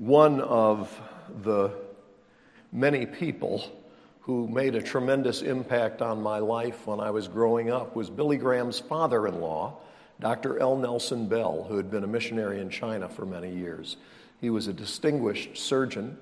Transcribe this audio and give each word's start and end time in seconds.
one 0.00 0.40
of 0.40 0.98
the 1.42 1.70
many 2.72 3.04
people 3.04 3.62
who 4.20 4.48
made 4.48 4.74
a 4.74 4.80
tremendous 4.80 5.42
impact 5.42 6.00
on 6.00 6.22
my 6.22 6.38
life 6.38 6.86
when 6.86 6.98
I 6.98 7.10
was 7.10 7.28
growing 7.28 7.70
up 7.70 7.94
was 7.94 8.08
Billy 8.08 8.38
Graham's 8.38 8.80
father 8.80 9.26
in 9.26 9.42
law, 9.42 9.76
Dr. 10.18 10.58
L. 10.58 10.74
Nelson 10.78 11.28
Bell, 11.28 11.66
who 11.68 11.76
had 11.76 11.90
been 11.90 12.02
a 12.02 12.06
missionary 12.06 12.62
in 12.62 12.70
China 12.70 13.10
for 13.10 13.26
many 13.26 13.54
years. 13.54 13.98
He 14.40 14.48
was 14.48 14.68
a 14.68 14.72
distinguished 14.72 15.58
surgeon, 15.58 16.16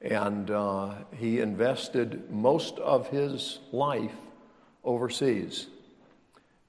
and 0.00 0.50
uh, 0.50 0.94
he 1.14 1.40
invested 1.40 2.30
most 2.30 2.78
of 2.78 3.08
his 3.08 3.58
life 3.72 4.16
overseas. 4.84 5.66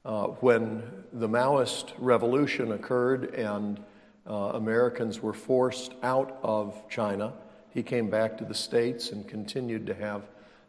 Uh, 0.04 0.26
when 0.42 0.84
the 1.14 1.30
Maoist 1.30 1.94
revolution 1.98 2.74
occurred 2.74 3.34
and 3.34 3.80
uh, 4.28 4.52
Americans 4.54 5.22
were 5.22 5.34
forced 5.34 5.94
out 6.02 6.40
of 6.44 6.90
China, 6.90 7.34
he 7.74 7.84
came 7.84 8.10
back 8.10 8.38
to 8.38 8.46
the 8.46 8.54
States 8.54 9.12
and 9.12 9.28
continued 9.28 9.88
to 9.88 9.94
have 9.96 10.24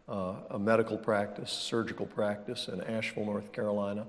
uh, 0.09 0.35
a 0.51 0.59
medical 0.59 0.97
practice, 0.97 1.51
surgical 1.51 2.07
practice 2.07 2.69
in 2.69 2.81
Asheville, 2.83 3.27
North 3.27 3.53
Carolina. 3.53 4.07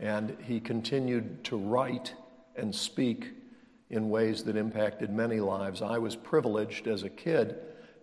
And 0.00 0.36
he 0.42 0.60
continued 0.60 1.44
to 1.44 1.56
write 1.56 2.14
and 2.56 2.74
speak 2.74 3.30
in 3.90 4.10
ways 4.10 4.42
that 4.44 4.56
impacted 4.56 5.10
many 5.10 5.40
lives. 5.40 5.80
I 5.80 5.98
was 5.98 6.14
privileged 6.14 6.86
as 6.86 7.04
a 7.04 7.08
kid 7.08 7.56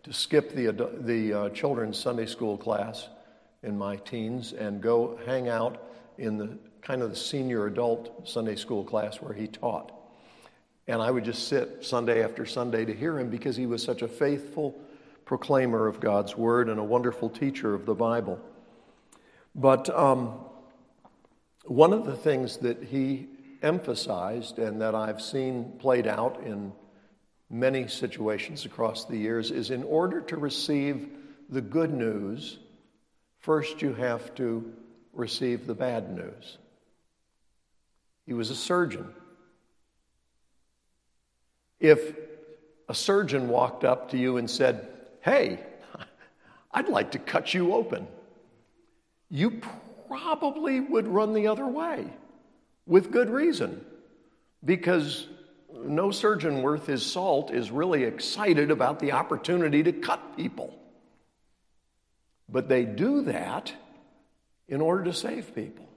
to 0.03 0.13
skip 0.13 0.55
the, 0.55 0.71
the 1.01 1.33
uh, 1.33 1.49
children's 1.49 1.97
Sunday 1.97 2.25
school 2.25 2.57
class 2.57 3.07
in 3.63 3.77
my 3.77 3.97
teens 3.97 4.53
and 4.53 4.81
go 4.81 5.19
hang 5.25 5.49
out 5.49 5.83
in 6.17 6.37
the 6.37 6.57
kind 6.81 7.01
of 7.01 7.09
the 7.09 7.15
senior 7.15 7.65
adult 7.65 8.27
Sunday 8.27 8.55
school 8.55 8.83
class 8.83 9.21
where 9.21 9.33
he 9.33 9.47
taught. 9.47 9.91
And 10.87 11.01
I 11.01 11.09
would 11.09 11.25
just 11.25 11.47
sit 11.47 11.83
Sunday 11.83 12.23
after 12.23 12.45
Sunday 12.45 12.85
to 12.85 12.93
hear 12.93 13.17
him 13.19 13.29
because 13.29 13.55
he 13.55 13.65
was 13.65 13.83
such 13.83 14.01
a 14.01 14.07
faithful 14.07 14.79
proclaimer 15.25 15.87
of 15.87 15.99
God's 15.99 16.37
word 16.37 16.69
and 16.69 16.79
a 16.79 16.83
wonderful 16.83 17.29
teacher 17.29 17.73
of 17.73 17.85
the 17.85 17.95
Bible. 17.95 18.39
But 19.55 19.89
um, 19.89 20.39
one 21.63 21.93
of 21.93 22.05
the 22.05 22.15
things 22.15 22.57
that 22.57 22.83
he 22.83 23.27
emphasized 23.63 24.59
and 24.59 24.81
that 24.81 24.93
I've 24.93 25.21
seen 25.21 25.73
played 25.79 26.05
out 26.05 26.43
in 26.43 26.71
many 27.49 27.87
situations 27.87 28.65
across 28.65 29.05
the 29.05 29.17
years 29.17 29.49
is 29.49 29.71
in 29.71 29.83
order 29.83 30.21
to 30.21 30.37
receive 30.37 31.09
the 31.49 31.61
good 31.61 31.91
news, 31.91 32.59
first 33.39 33.81
you 33.81 33.93
have 33.93 34.35
to 34.35 34.73
receive 35.13 35.65
the 35.65 35.73
bad 35.73 36.15
news. 36.15 36.57
He 38.25 38.33
was 38.33 38.49
a 38.49 38.55
surgeon. 38.55 39.07
If 41.79 42.15
a 42.87 42.93
surgeon 42.93 43.47
walked 43.49 43.83
up 43.83 44.11
to 44.11 44.17
you 44.17 44.37
and 44.37 44.49
said, 44.49 44.87
Hey, 45.21 45.59
I'd 46.71 46.89
like 46.89 47.11
to 47.11 47.19
cut 47.19 47.53
you 47.53 47.73
open, 47.73 48.07
you 49.29 49.61
probably 50.07 50.79
would 50.79 51.07
run 51.07 51.33
the 51.33 51.47
other 51.47 51.65
way 51.65 52.05
with 52.85 53.11
good 53.11 53.29
reason 53.29 53.83
because 54.63 55.27
no 55.73 56.11
surgeon 56.11 56.61
worth 56.61 56.87
his 56.87 57.05
salt 57.05 57.51
is 57.51 57.71
really 57.71 58.03
excited 58.03 58.71
about 58.71 58.99
the 58.99 59.11
opportunity 59.11 59.83
to 59.83 59.91
cut 59.91 60.37
people. 60.37 60.77
But 62.49 62.69
they 62.69 62.85
do 62.85 63.23
that 63.23 63.73
in 64.67 64.81
order 64.81 65.05
to 65.05 65.13
save 65.13 65.53
people. 65.55 65.87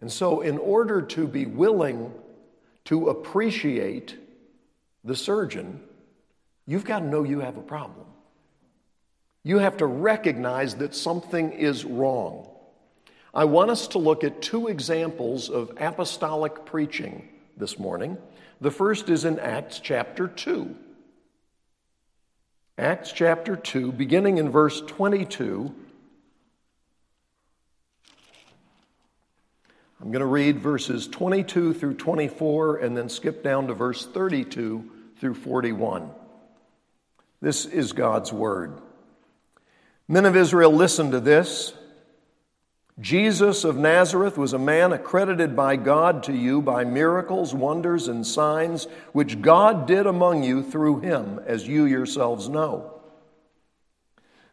And 0.00 0.10
so, 0.10 0.40
in 0.40 0.58
order 0.58 1.02
to 1.02 1.28
be 1.28 1.46
willing 1.46 2.12
to 2.86 3.08
appreciate 3.08 4.16
the 5.04 5.16
surgeon, 5.16 5.80
you've 6.66 6.84
got 6.84 7.00
to 7.00 7.06
know 7.06 7.24
you 7.24 7.40
have 7.40 7.56
a 7.56 7.62
problem. 7.62 8.06
You 9.44 9.58
have 9.58 9.78
to 9.78 9.86
recognize 9.86 10.76
that 10.76 10.94
something 10.94 11.52
is 11.52 11.84
wrong. 11.84 12.48
I 13.34 13.44
want 13.44 13.70
us 13.70 13.88
to 13.88 13.98
look 13.98 14.24
at 14.24 14.42
two 14.42 14.68
examples 14.68 15.48
of 15.48 15.72
apostolic 15.78 16.64
preaching 16.64 17.28
this 17.56 17.78
morning. 17.78 18.18
The 18.60 18.70
first 18.70 19.08
is 19.08 19.24
in 19.24 19.38
Acts 19.38 19.80
chapter 19.80 20.28
2. 20.28 20.76
Acts 22.78 23.12
chapter 23.12 23.56
2, 23.56 23.92
beginning 23.92 24.38
in 24.38 24.50
verse 24.50 24.80
22. 24.82 25.74
I'm 30.02 30.10
going 30.10 30.18
to 30.18 30.26
read 30.26 30.58
verses 30.58 31.06
22 31.06 31.74
through 31.74 31.94
24 31.94 32.78
and 32.78 32.96
then 32.96 33.08
skip 33.08 33.44
down 33.44 33.68
to 33.68 33.74
verse 33.74 34.04
32 34.04 34.90
through 35.18 35.34
41. 35.34 36.10
This 37.40 37.66
is 37.66 37.92
God's 37.92 38.32
word. 38.32 38.80
Men 40.08 40.26
of 40.26 40.34
Israel, 40.34 40.72
listen 40.72 41.12
to 41.12 41.20
this. 41.20 41.72
Jesus 42.98 43.62
of 43.62 43.76
Nazareth 43.76 44.36
was 44.36 44.52
a 44.52 44.58
man 44.58 44.92
accredited 44.92 45.54
by 45.54 45.76
God 45.76 46.24
to 46.24 46.32
you 46.32 46.60
by 46.60 46.82
miracles, 46.82 47.54
wonders, 47.54 48.08
and 48.08 48.26
signs 48.26 48.88
which 49.12 49.40
God 49.40 49.86
did 49.86 50.08
among 50.08 50.42
you 50.42 50.64
through 50.64 50.98
him, 50.98 51.38
as 51.46 51.68
you 51.68 51.84
yourselves 51.84 52.48
know. 52.48 52.91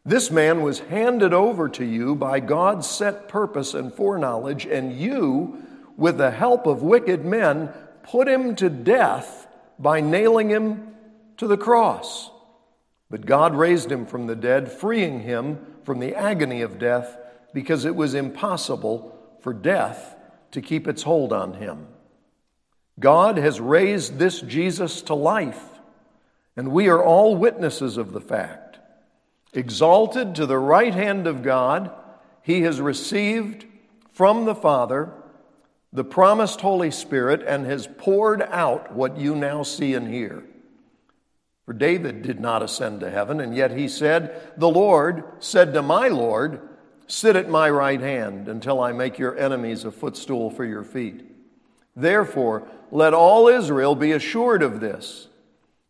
This 0.06 0.32
man 0.32 0.62
was 0.62 0.80
handed 0.80 1.34
over 1.34 1.70
to 1.70 1.86
you 1.86 2.16
by 2.16 2.40
God's 2.40 2.88
set 2.88 3.28
purpose 3.28 3.74
and 3.74 3.94
foreknowledge, 3.94 4.66
and 4.66 4.98
you, 4.98 5.62
with 5.98 6.18
the 6.18 6.32
help 6.32 6.66
of 6.66 6.82
wicked 6.82 7.26
men, 7.26 7.70
put 8.04 8.28
him 8.28 8.56
to 8.56 8.70
death 8.70 9.48
by 9.78 10.02
nailing 10.02 10.50
him 10.50 10.96
to 11.38 11.48
the 11.48 11.58
cross. 11.58 12.32
But 13.10 13.26
God 13.26 13.56
raised 13.56 13.92
him 13.92 14.06
from 14.06 14.28
the 14.28 14.36
dead, 14.36 14.72
freeing 14.72 15.22
him 15.22 15.66
from 15.84 16.00
the 16.00 16.16
agony 16.16 16.62
of 16.62 16.80
death, 16.80 17.18
because 17.54 17.86
it 17.86 17.96
was 17.96 18.14
impossible 18.14 19.16
for 19.42 19.54
death 19.54 20.16
to 20.52 20.62
keep 20.62 20.88
its 20.88 21.04
hold 21.04 21.34
on 21.34 21.54
him. 21.54 21.88
God 23.00 23.38
has 23.38 23.60
raised 23.60 24.18
this 24.20 24.42
Jesus 24.42 25.02
to 25.04 25.16
life, 25.16 25.80
and 26.56 26.72
we 26.72 26.88
are 26.90 27.04
all 27.04 27.36
witnesses 27.36 27.98
of 27.98 28.12
the 28.12 28.22
fact. 28.22 28.69
Exalted 29.54 30.36
to 30.36 30.46
the 30.46 30.58
right 30.58 30.94
hand 30.94 31.28
of 31.28 31.42
God, 31.44 31.92
he 32.42 32.62
has 32.62 32.80
received 32.80 33.66
from 34.12 34.46
the 34.46 34.56
Father 34.56 35.12
the 35.92 36.04
promised 36.04 36.62
Holy 36.62 36.92
Spirit 36.92 37.42
and 37.48 37.66
has 37.66 37.88
poured 37.98 38.42
out 38.44 38.94
what 38.94 39.18
you 39.18 39.36
now 39.36 39.64
see 39.64 39.94
and 39.96 40.08
hear. 40.08 40.44
For 41.66 41.74
David 41.74 42.22
did 42.22 42.40
not 42.40 42.64
ascend 42.64 43.00
to 43.00 43.10
heaven, 43.10 43.40
and 43.40 43.56
yet 43.56 43.72
he 43.72 43.88
said, 43.88 44.54
The 44.58 44.70
Lord 44.70 45.24
said 45.40 45.74
to 45.74 45.82
my 45.82 46.08
Lord, 46.08 46.62
Sit 47.08 47.36
at 47.36 47.50
my 47.50 47.70
right 47.70 48.02
hand 48.02 48.48
until 48.48 48.80
I 48.80 48.92
make 48.92 49.18
your 49.18 49.38
enemies 49.38 49.84
a 49.84 49.92
footstool 49.92 50.52
for 50.52 50.64
your 50.64 50.84
feet. 50.84 51.26
Therefore, 51.96 52.68
let 52.92 53.16
all 53.16 53.48
Israel 53.48 53.96
be 53.96 54.12
assured 54.12 54.62
of 54.62 54.80
this 54.80 55.29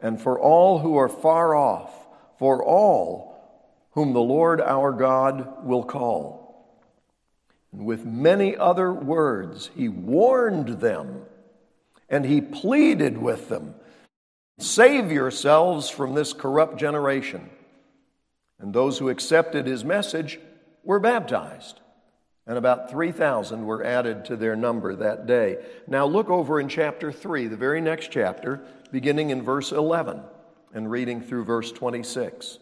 and 0.00 0.20
for 0.20 0.38
all 0.38 0.78
who 0.78 0.96
are 0.96 1.08
far 1.08 1.54
off, 1.54 1.92
for 2.38 2.64
all 2.64 3.36
whom 3.92 4.12
the 4.12 4.20
Lord 4.20 4.60
our 4.60 4.92
God 4.92 5.64
will 5.64 5.84
call. 5.84 6.46
And 7.72 7.86
with 7.86 8.04
many 8.04 8.56
other 8.56 8.92
words, 8.92 9.70
he 9.74 9.88
warned 9.88 10.80
them 10.80 11.22
and 12.08 12.24
he 12.24 12.40
pleaded 12.40 13.18
with 13.18 13.48
them 13.48 13.74
Save 14.58 15.12
yourselves 15.12 15.90
from 15.90 16.14
this 16.14 16.32
corrupt 16.32 16.78
generation. 16.78 17.50
And 18.58 18.72
those 18.72 18.98
who 18.98 19.10
accepted 19.10 19.66
his 19.66 19.84
message 19.84 20.40
were 20.82 20.98
baptized. 20.98 21.80
And 22.46 22.56
about 22.56 22.90
3,000 22.90 23.66
were 23.66 23.84
added 23.84 24.24
to 24.26 24.36
their 24.36 24.54
number 24.54 24.94
that 24.94 25.26
day. 25.26 25.64
Now 25.88 26.06
look 26.06 26.30
over 26.30 26.60
in 26.60 26.68
chapter 26.68 27.10
3, 27.10 27.48
the 27.48 27.56
very 27.56 27.80
next 27.80 28.12
chapter, 28.12 28.60
beginning 28.92 29.30
in 29.30 29.42
verse 29.42 29.72
11 29.72 30.20
and 30.72 30.90
reading 30.90 31.20
through 31.20 31.44
verse 31.44 31.72
26. 31.72 32.58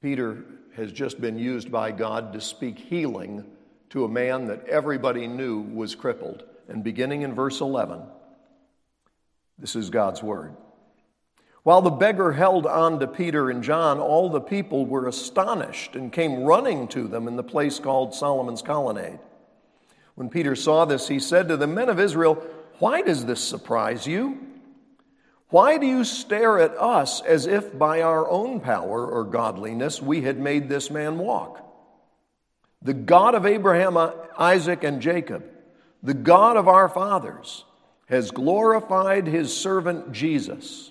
Peter 0.00 0.44
has 0.76 0.92
just 0.92 1.20
been 1.20 1.38
used 1.38 1.70
by 1.72 1.90
God 1.90 2.32
to 2.32 2.40
speak 2.40 2.78
healing 2.78 3.44
to 3.90 4.04
a 4.04 4.08
man 4.08 4.46
that 4.46 4.66
everybody 4.66 5.26
knew 5.26 5.60
was 5.60 5.94
crippled. 5.94 6.44
And 6.68 6.84
beginning 6.84 7.22
in 7.22 7.34
verse 7.34 7.60
11, 7.60 8.02
This 9.58 9.74
is 9.74 9.90
God's 9.90 10.22
word. 10.22 10.54
While 11.70 11.82
the 11.82 11.90
beggar 11.90 12.32
held 12.32 12.66
on 12.66 12.98
to 12.98 13.06
Peter 13.06 13.48
and 13.48 13.62
John, 13.62 14.00
all 14.00 14.28
the 14.28 14.40
people 14.40 14.86
were 14.86 15.06
astonished 15.06 15.94
and 15.94 16.12
came 16.12 16.42
running 16.42 16.88
to 16.88 17.06
them 17.06 17.28
in 17.28 17.36
the 17.36 17.44
place 17.44 17.78
called 17.78 18.12
Solomon's 18.12 18.60
Colonnade. 18.60 19.20
When 20.16 20.30
Peter 20.30 20.56
saw 20.56 20.84
this, 20.84 21.06
he 21.06 21.20
said 21.20 21.46
to 21.46 21.56
the 21.56 21.68
men 21.68 21.88
of 21.88 22.00
Israel, 22.00 22.42
Why 22.80 23.02
does 23.02 23.24
this 23.24 23.40
surprise 23.40 24.04
you? 24.04 24.40
Why 25.50 25.78
do 25.78 25.86
you 25.86 26.02
stare 26.02 26.58
at 26.58 26.76
us 26.76 27.20
as 27.20 27.46
if 27.46 27.78
by 27.78 28.02
our 28.02 28.28
own 28.28 28.58
power 28.58 29.06
or 29.06 29.22
godliness 29.22 30.02
we 30.02 30.22
had 30.22 30.40
made 30.40 30.68
this 30.68 30.90
man 30.90 31.18
walk? 31.18 31.64
The 32.82 32.94
God 32.94 33.36
of 33.36 33.46
Abraham, 33.46 33.96
Isaac, 34.36 34.82
and 34.82 35.00
Jacob, 35.00 35.44
the 36.02 36.14
God 36.14 36.56
of 36.56 36.66
our 36.66 36.88
fathers, 36.88 37.64
has 38.06 38.32
glorified 38.32 39.28
his 39.28 39.56
servant 39.56 40.10
Jesus. 40.10 40.90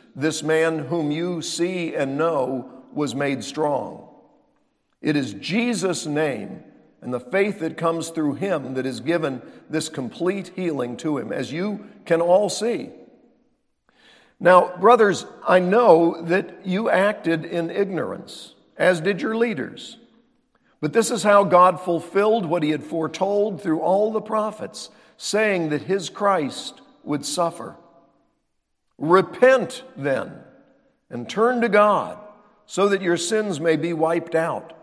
this 0.15 0.43
man 0.43 0.79
whom 0.79 1.11
you 1.11 1.41
see 1.41 1.95
and 1.95 2.17
know 2.17 2.83
was 2.93 3.15
made 3.15 3.43
strong. 3.43 4.07
It 5.01 5.15
is 5.15 5.33
Jesus' 5.33 6.05
name 6.05 6.63
and 7.01 7.13
the 7.13 7.19
faith 7.19 7.59
that 7.59 7.77
comes 7.77 8.09
through 8.09 8.35
him 8.35 8.75
that 8.75 8.85
has 8.85 8.99
given 8.99 9.41
this 9.69 9.89
complete 9.89 10.51
healing 10.55 10.95
to 10.97 11.17
him, 11.17 11.33
as 11.33 11.51
you 11.51 11.85
can 12.05 12.21
all 12.21 12.47
see. 12.47 12.91
Now, 14.39 14.77
brothers, 14.77 15.25
I 15.47 15.59
know 15.59 16.21
that 16.23 16.65
you 16.65 16.89
acted 16.89 17.43
in 17.43 17.69
ignorance, 17.69 18.53
as 18.77 19.01
did 19.01 19.21
your 19.21 19.35
leaders. 19.35 19.97
But 20.79 20.93
this 20.93 21.11
is 21.11 21.23
how 21.23 21.43
God 21.43 21.79
fulfilled 21.79 22.45
what 22.45 22.63
he 22.63 22.71
had 22.71 22.83
foretold 22.83 23.61
through 23.61 23.79
all 23.79 24.11
the 24.11 24.21
prophets, 24.21 24.89
saying 25.17 25.69
that 25.69 25.83
his 25.83 26.09
Christ 26.09 26.81
would 27.03 27.25
suffer. 27.25 27.75
Repent 29.01 29.83
then 29.97 30.31
and 31.09 31.27
turn 31.27 31.61
to 31.61 31.69
God 31.69 32.19
so 32.67 32.87
that 32.89 33.01
your 33.01 33.17
sins 33.17 33.59
may 33.59 33.75
be 33.75 33.93
wiped 33.93 34.35
out. 34.35 34.77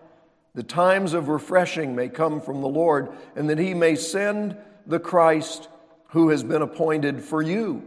The 0.57 0.65
times 0.65 1.15
of 1.15 1.29
refreshing 1.29 1.95
may 1.95 2.09
come 2.09 2.41
from 2.41 2.61
the 2.61 2.69
Lord, 2.69 3.11
and 3.37 3.49
that 3.49 3.61
he 3.61 3.75
may 3.75 3.95
send 3.95 4.57
the 4.87 4.99
Christ 4.99 5.69
who 6.09 6.31
has 6.31 6.43
been 6.43 6.63
appointed 6.63 7.23
for 7.23 7.41
you, 7.41 7.87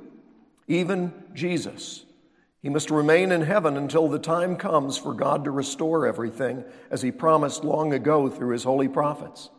even 0.69 1.13
Jesus. 1.33 2.05
He 2.61 2.69
must 2.69 2.91
remain 2.91 3.33
in 3.33 3.41
heaven 3.41 3.75
until 3.75 4.07
the 4.07 4.17
time 4.17 4.55
comes 4.55 4.97
for 4.97 5.13
God 5.13 5.43
to 5.43 5.51
restore 5.51 6.07
everything, 6.07 6.63
as 6.89 7.01
he 7.01 7.11
promised 7.11 7.65
long 7.65 7.91
ago 7.91 8.29
through 8.29 8.53
his 8.53 8.63
holy 8.63 8.87
prophets. 8.87 9.49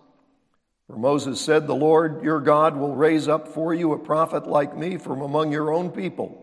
For 0.87 0.97
Moses 0.97 1.39
said, 1.39 1.67
The 1.67 1.75
Lord 1.75 2.25
your 2.25 2.41
God 2.41 2.77
will 2.77 2.95
raise 2.95 3.29
up 3.29 3.49
for 3.49 3.75
you 3.75 3.93
a 3.93 3.99
prophet 3.99 4.47
like 4.47 4.75
me 4.75 4.97
from 4.97 5.21
among 5.21 5.53
your 5.53 5.71
own 5.71 5.91
people. 5.91 6.42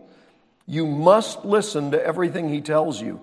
You 0.66 0.86
must 0.86 1.44
listen 1.44 1.90
to 1.90 2.04
everything 2.04 2.48
he 2.48 2.60
tells 2.60 3.00
you. 3.00 3.20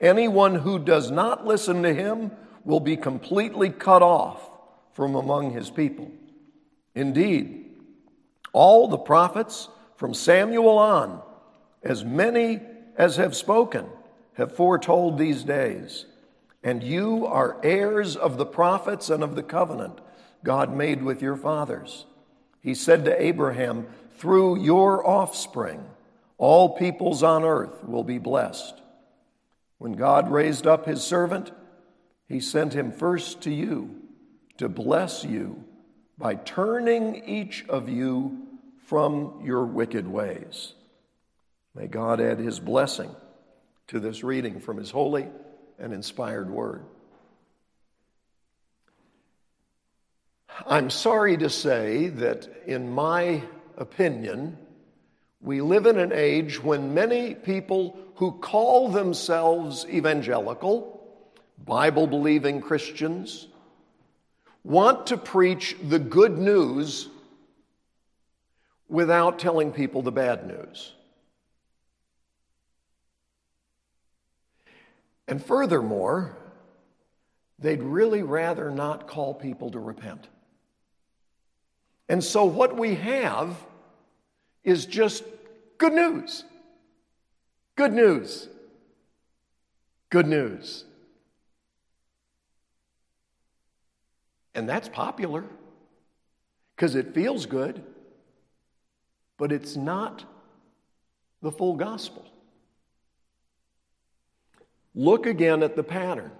Anyone 0.00 0.56
who 0.56 0.78
does 0.78 1.10
not 1.10 1.46
listen 1.46 1.82
to 1.82 1.94
him 1.94 2.30
will 2.64 2.80
be 2.80 2.96
completely 2.96 3.70
cut 3.70 4.02
off 4.02 4.50
from 4.92 5.14
among 5.14 5.52
his 5.52 5.70
people. 5.70 6.10
Indeed, 6.94 7.64
all 8.52 8.88
the 8.88 8.98
prophets 8.98 9.68
from 9.96 10.14
Samuel 10.14 10.78
on, 10.78 11.22
as 11.82 12.04
many 12.04 12.60
as 12.96 13.16
have 13.16 13.36
spoken, 13.36 13.86
have 14.34 14.54
foretold 14.54 15.18
these 15.18 15.44
days. 15.44 16.06
And 16.62 16.82
you 16.82 17.26
are 17.26 17.58
heirs 17.62 18.16
of 18.16 18.38
the 18.38 18.46
prophets 18.46 19.08
and 19.08 19.22
of 19.22 19.36
the 19.36 19.42
covenant 19.42 20.00
God 20.42 20.74
made 20.74 21.02
with 21.02 21.22
your 21.22 21.36
fathers. 21.36 22.06
He 22.60 22.74
said 22.74 23.04
to 23.04 23.22
Abraham, 23.22 23.86
Through 24.16 24.62
your 24.62 25.06
offspring, 25.06 25.84
all 26.38 26.76
peoples 26.76 27.22
on 27.22 27.44
earth 27.44 27.84
will 27.84 28.04
be 28.04 28.18
blessed. 28.18 28.80
When 29.78 29.92
God 29.92 30.30
raised 30.30 30.66
up 30.66 30.86
his 30.86 31.02
servant, 31.02 31.50
he 32.28 32.40
sent 32.40 32.72
him 32.72 32.92
first 32.92 33.42
to 33.42 33.50
you 33.50 34.02
to 34.58 34.68
bless 34.68 35.24
you 35.24 35.64
by 36.18 36.34
turning 36.34 37.24
each 37.26 37.64
of 37.68 37.88
you 37.88 38.46
from 38.86 39.42
your 39.44 39.64
wicked 39.64 40.06
ways. 40.06 40.72
May 41.74 41.86
God 41.86 42.20
add 42.20 42.38
his 42.38 42.58
blessing 42.58 43.14
to 43.88 44.00
this 44.00 44.24
reading 44.24 44.60
from 44.60 44.78
his 44.78 44.90
holy 44.90 45.28
and 45.78 45.92
inspired 45.92 46.50
word. 46.50 46.84
I'm 50.66 50.88
sorry 50.88 51.36
to 51.36 51.50
say 51.50 52.08
that, 52.08 52.48
in 52.66 52.90
my 52.90 53.42
opinion, 53.76 54.56
we 55.40 55.60
live 55.60 55.86
in 55.86 55.98
an 55.98 56.12
age 56.12 56.62
when 56.62 56.94
many 56.94 57.34
people 57.34 57.98
who 58.16 58.32
call 58.32 58.88
themselves 58.88 59.86
evangelical, 59.86 61.00
Bible 61.64 62.06
believing 62.06 62.60
Christians, 62.60 63.46
want 64.64 65.08
to 65.08 65.16
preach 65.16 65.76
the 65.82 65.98
good 65.98 66.36
news 66.38 67.08
without 68.88 69.38
telling 69.38 69.72
people 69.72 70.02
the 70.02 70.12
bad 70.12 70.46
news. 70.46 70.92
And 75.28 75.44
furthermore, 75.44 76.36
they'd 77.58 77.82
really 77.82 78.22
rather 78.22 78.70
not 78.70 79.08
call 79.08 79.34
people 79.34 79.70
to 79.70 79.78
repent. 79.78 80.26
And 82.08 82.22
so, 82.22 82.44
what 82.44 82.76
we 82.76 82.94
have 82.94 83.56
is 84.62 84.86
just 84.86 85.24
good 85.78 85.92
news. 85.92 86.44
Good 87.76 87.92
news. 87.92 88.48
Good 90.10 90.26
news. 90.26 90.84
And 94.54 94.68
that's 94.68 94.88
popular 94.88 95.44
because 96.74 96.94
it 96.94 97.14
feels 97.14 97.44
good, 97.44 97.84
but 99.36 99.52
it's 99.52 99.76
not 99.76 100.24
the 101.42 101.52
full 101.52 101.76
gospel. 101.76 102.24
Look 104.94 105.26
again 105.26 105.62
at 105.62 105.76
the 105.76 105.82
pattern. 105.82 106.30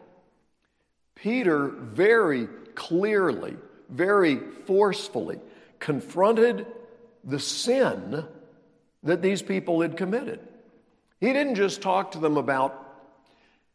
Peter 1.14 1.68
very 1.68 2.48
clearly, 2.74 3.56
very 3.90 4.40
forcefully 4.64 5.40
confronted 5.78 6.66
the 7.22 7.38
sin 7.38 8.24
that 9.06 9.22
these 9.22 9.42
people 9.42 9.80
had 9.80 9.96
committed. 9.96 10.40
He 11.20 11.32
didn't 11.32 11.54
just 11.54 11.80
talk 11.80 12.12
to 12.12 12.18
them 12.18 12.36
about, 12.36 12.82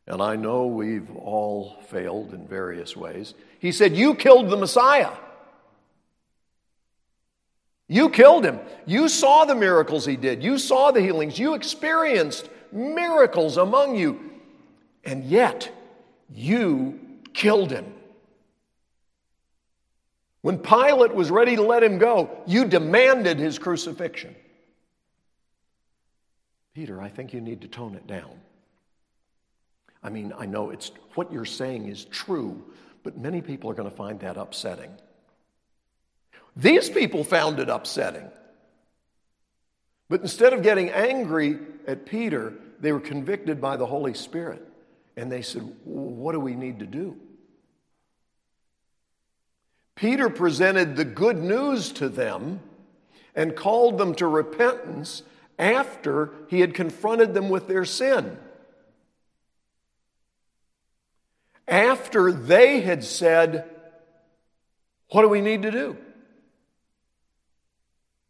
and 0.08 0.22
I 0.22 0.36
know 0.36 0.68
we've 0.68 1.16
all 1.16 1.78
failed 1.88 2.34
in 2.34 2.48
various 2.48 2.96
ways. 2.96 3.34
He 3.60 3.72
said, 3.72 3.96
You 3.96 4.16
killed 4.16 4.50
the 4.50 4.58
Messiah. 4.58 5.12
You 7.88 8.10
killed 8.10 8.46
him. 8.46 8.60
You 8.86 9.10
saw 9.10 9.44
the 9.44 9.56
miracles 9.56 10.06
he 10.06 10.16
did. 10.16 10.42
You 10.42 10.58
saw 10.58 10.92
the 10.92 11.02
healings. 11.02 11.38
You 11.38 11.56
experienced 11.56 12.50
miracles 12.72 13.58
among 13.58 13.98
you. 13.98 14.32
And 15.04 15.26
yet, 15.26 15.70
you 16.34 17.00
killed 17.34 17.70
him. 17.70 17.94
When 20.42 20.58
Pilate 20.58 21.14
was 21.14 21.30
ready 21.30 21.56
to 21.58 21.62
let 21.62 21.84
him 21.84 21.98
go, 21.98 22.30
you 22.48 22.66
demanded 22.66 23.40
his 23.40 23.60
crucifixion. 23.60 24.36
Peter, 26.74 27.02
I 27.02 27.10
think 27.10 27.34
you 27.34 27.42
need 27.42 27.62
to 27.62 27.68
tone 27.68 27.96
it 27.96 28.08
down. 28.08 28.40
I 30.04 30.10
mean, 30.10 30.34
I 30.38 30.46
know 30.46 30.70
it's 30.70 30.92
what 31.16 31.32
you're 31.32 31.46
saying 31.46 31.88
is 31.88 32.06
true, 32.06 32.64
but 33.04 33.18
many 33.18 33.42
people 33.42 33.70
are 33.70 33.74
going 33.74 33.90
to 33.90 33.96
find 33.96 34.20
that 34.22 34.38
upsetting. 34.38 34.92
These 36.56 36.90
people 36.90 37.24
found 37.24 37.60
it 37.60 37.70
upsetting. 37.70 38.30
But 40.10 40.22
instead 40.22 40.54
of 40.54 40.64
getting 40.64 40.90
angry 40.90 41.60
at 41.88 42.06
Peter, 42.06 42.54
they 42.80 42.92
were 42.92 43.00
convicted 43.00 43.62
by 43.62 43.78
the 43.78 43.86
Holy 43.86 44.14
Spirit. 44.14 44.68
And 45.16 45.32
they 45.32 45.42
said, 45.42 45.62
What 45.84 46.34
do 46.34 46.40
we 46.40 46.56
need 46.56 46.80
to 46.80 46.86
do? 46.86 47.18
Peter 49.96 50.30
presented 50.30 50.96
the 50.96 51.06
good 51.06 51.38
news 51.38 51.92
to 51.94 52.10
them 52.10 52.60
and 53.36 53.56
called 53.56 53.98
them 53.98 54.16
to 54.16 54.28
repentance 54.28 55.22
after 55.62 56.34
he 56.48 56.60
had 56.60 56.74
confronted 56.74 57.36
them 57.36 57.50
with 57.50 57.68
their 57.68 57.86
sin. 57.86 58.38
After 61.68 62.32
they 62.32 62.82
had 62.82 63.04
said, 63.04 63.70
What 65.10 65.22
do 65.22 65.30
we 65.30 65.40
need 65.40 65.62
to 65.62 65.72
do? 65.72 65.98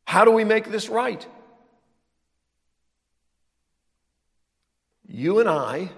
How 0.03 0.25
do 0.25 0.31
we 0.31 0.43
make 0.43 0.69
this 0.69 0.89
right? 0.89 1.25
You 5.07 5.39
and 5.39 5.47
I, 5.47 5.89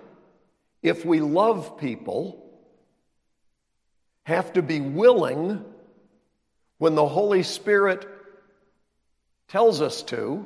if 0.83 1.03
we 1.03 1.19
love 1.19 1.77
people, 1.79 2.39
have 4.23 4.53
to 4.53 4.61
be 4.61 4.81
willing 4.81 5.65
when 6.77 6.93
the 6.93 7.07
Holy 7.07 7.41
Spirit 7.43 8.07
tells 9.47 9.81
us 9.81 10.03
to, 10.03 10.45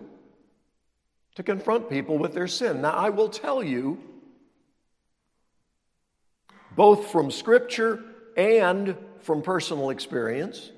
to 1.38 1.44
confront 1.44 1.88
people 1.88 2.18
with 2.18 2.34
their 2.34 2.48
sin. 2.48 2.82
Now, 2.82 2.94
I 2.94 3.10
will 3.10 3.30
tell 3.30 3.64
you, 3.64 4.00
both 6.76 7.12
from 7.12 7.30
Scripture 7.30 8.04
and 8.36 8.98
from 9.20 9.44
personal 9.44 9.92
experience, 9.92 10.72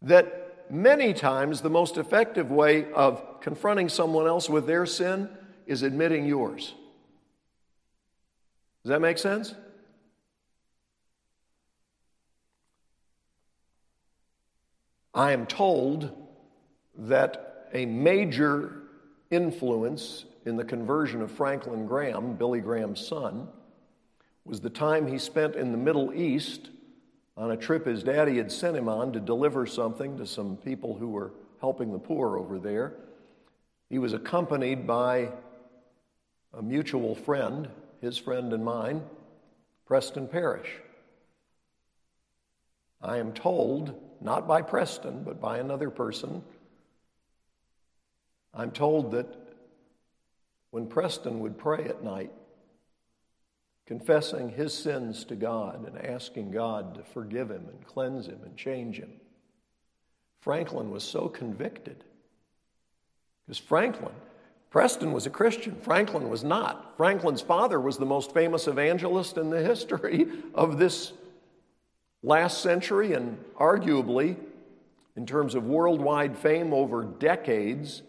that 0.00 0.64
many 0.70 1.12
times 1.12 1.60
the 1.60 1.68
most 1.68 1.98
effective 1.98 2.50
way 2.50 2.90
of 2.90 3.22
confronting 3.42 3.90
someone 3.90 4.26
else 4.26 4.48
with 4.48 4.66
their 4.66 4.86
sin 4.86 5.28
is 5.66 5.82
admitting 5.82 6.24
yours. 6.24 6.72
Does 8.82 8.88
that 8.92 9.02
make 9.02 9.18
sense? 9.18 9.54
I 15.12 15.32
am 15.32 15.44
told 15.44 16.10
that 16.96 17.68
a 17.74 17.84
major 17.84 18.78
influence 19.32 20.26
in 20.44 20.56
the 20.56 20.64
conversion 20.64 21.22
of 21.22 21.30
Franklin 21.32 21.86
Graham, 21.86 22.34
Billy 22.34 22.60
Graham's 22.60 23.04
son, 23.04 23.48
was 24.44 24.60
the 24.60 24.70
time 24.70 25.06
he 25.06 25.18
spent 25.18 25.56
in 25.56 25.72
the 25.72 25.78
Middle 25.78 26.12
East 26.12 26.70
on 27.36 27.50
a 27.50 27.56
trip 27.56 27.86
his 27.86 28.02
daddy 28.02 28.36
had 28.36 28.52
sent 28.52 28.76
him 28.76 28.88
on 28.88 29.12
to 29.12 29.20
deliver 29.20 29.66
something 29.66 30.18
to 30.18 30.26
some 30.26 30.56
people 30.56 30.96
who 30.96 31.08
were 31.08 31.32
helping 31.60 31.92
the 31.92 31.98
poor 31.98 32.36
over 32.36 32.58
there. 32.58 32.94
He 33.88 33.98
was 33.98 34.12
accompanied 34.12 34.86
by 34.86 35.30
a 36.52 36.62
mutual 36.62 37.14
friend, 37.14 37.68
his 38.00 38.18
friend 38.18 38.52
and 38.52 38.64
mine, 38.64 39.02
Preston 39.86 40.28
Parrish. 40.28 40.68
I 43.00 43.18
am 43.18 43.32
told, 43.32 43.94
not 44.20 44.46
by 44.46 44.62
Preston, 44.62 45.24
but 45.24 45.40
by 45.40 45.58
another 45.58 45.90
person, 45.90 46.42
I'm 48.54 48.70
told 48.70 49.12
that 49.12 49.26
when 50.70 50.86
Preston 50.86 51.40
would 51.40 51.58
pray 51.58 51.84
at 51.84 52.02
night, 52.02 52.32
confessing 53.86 54.50
his 54.50 54.74
sins 54.74 55.24
to 55.24 55.36
God 55.36 55.86
and 55.86 55.98
asking 56.06 56.50
God 56.50 56.94
to 56.94 57.02
forgive 57.02 57.50
him 57.50 57.66
and 57.68 57.86
cleanse 57.86 58.26
him 58.26 58.40
and 58.44 58.56
change 58.56 58.98
him, 58.98 59.12
Franklin 60.40 60.90
was 60.90 61.04
so 61.04 61.28
convicted. 61.28 62.04
Because 63.46 63.58
Franklin, 63.58 64.14
Preston 64.70 65.12
was 65.12 65.26
a 65.26 65.30
Christian, 65.30 65.76
Franklin 65.76 66.28
was 66.28 66.42
not. 66.42 66.96
Franklin's 66.96 67.42
father 67.42 67.80
was 67.80 67.98
the 67.98 68.06
most 68.06 68.32
famous 68.32 68.66
evangelist 68.66 69.36
in 69.36 69.50
the 69.50 69.62
history 69.62 70.26
of 70.54 70.78
this 70.78 71.12
last 72.22 72.62
century, 72.62 73.12
and 73.12 73.38
arguably, 73.58 74.36
in 75.16 75.26
terms 75.26 75.54
of 75.54 75.66
worldwide 75.66 76.38
fame 76.38 76.72
over 76.72 77.04
decades, 77.04 78.02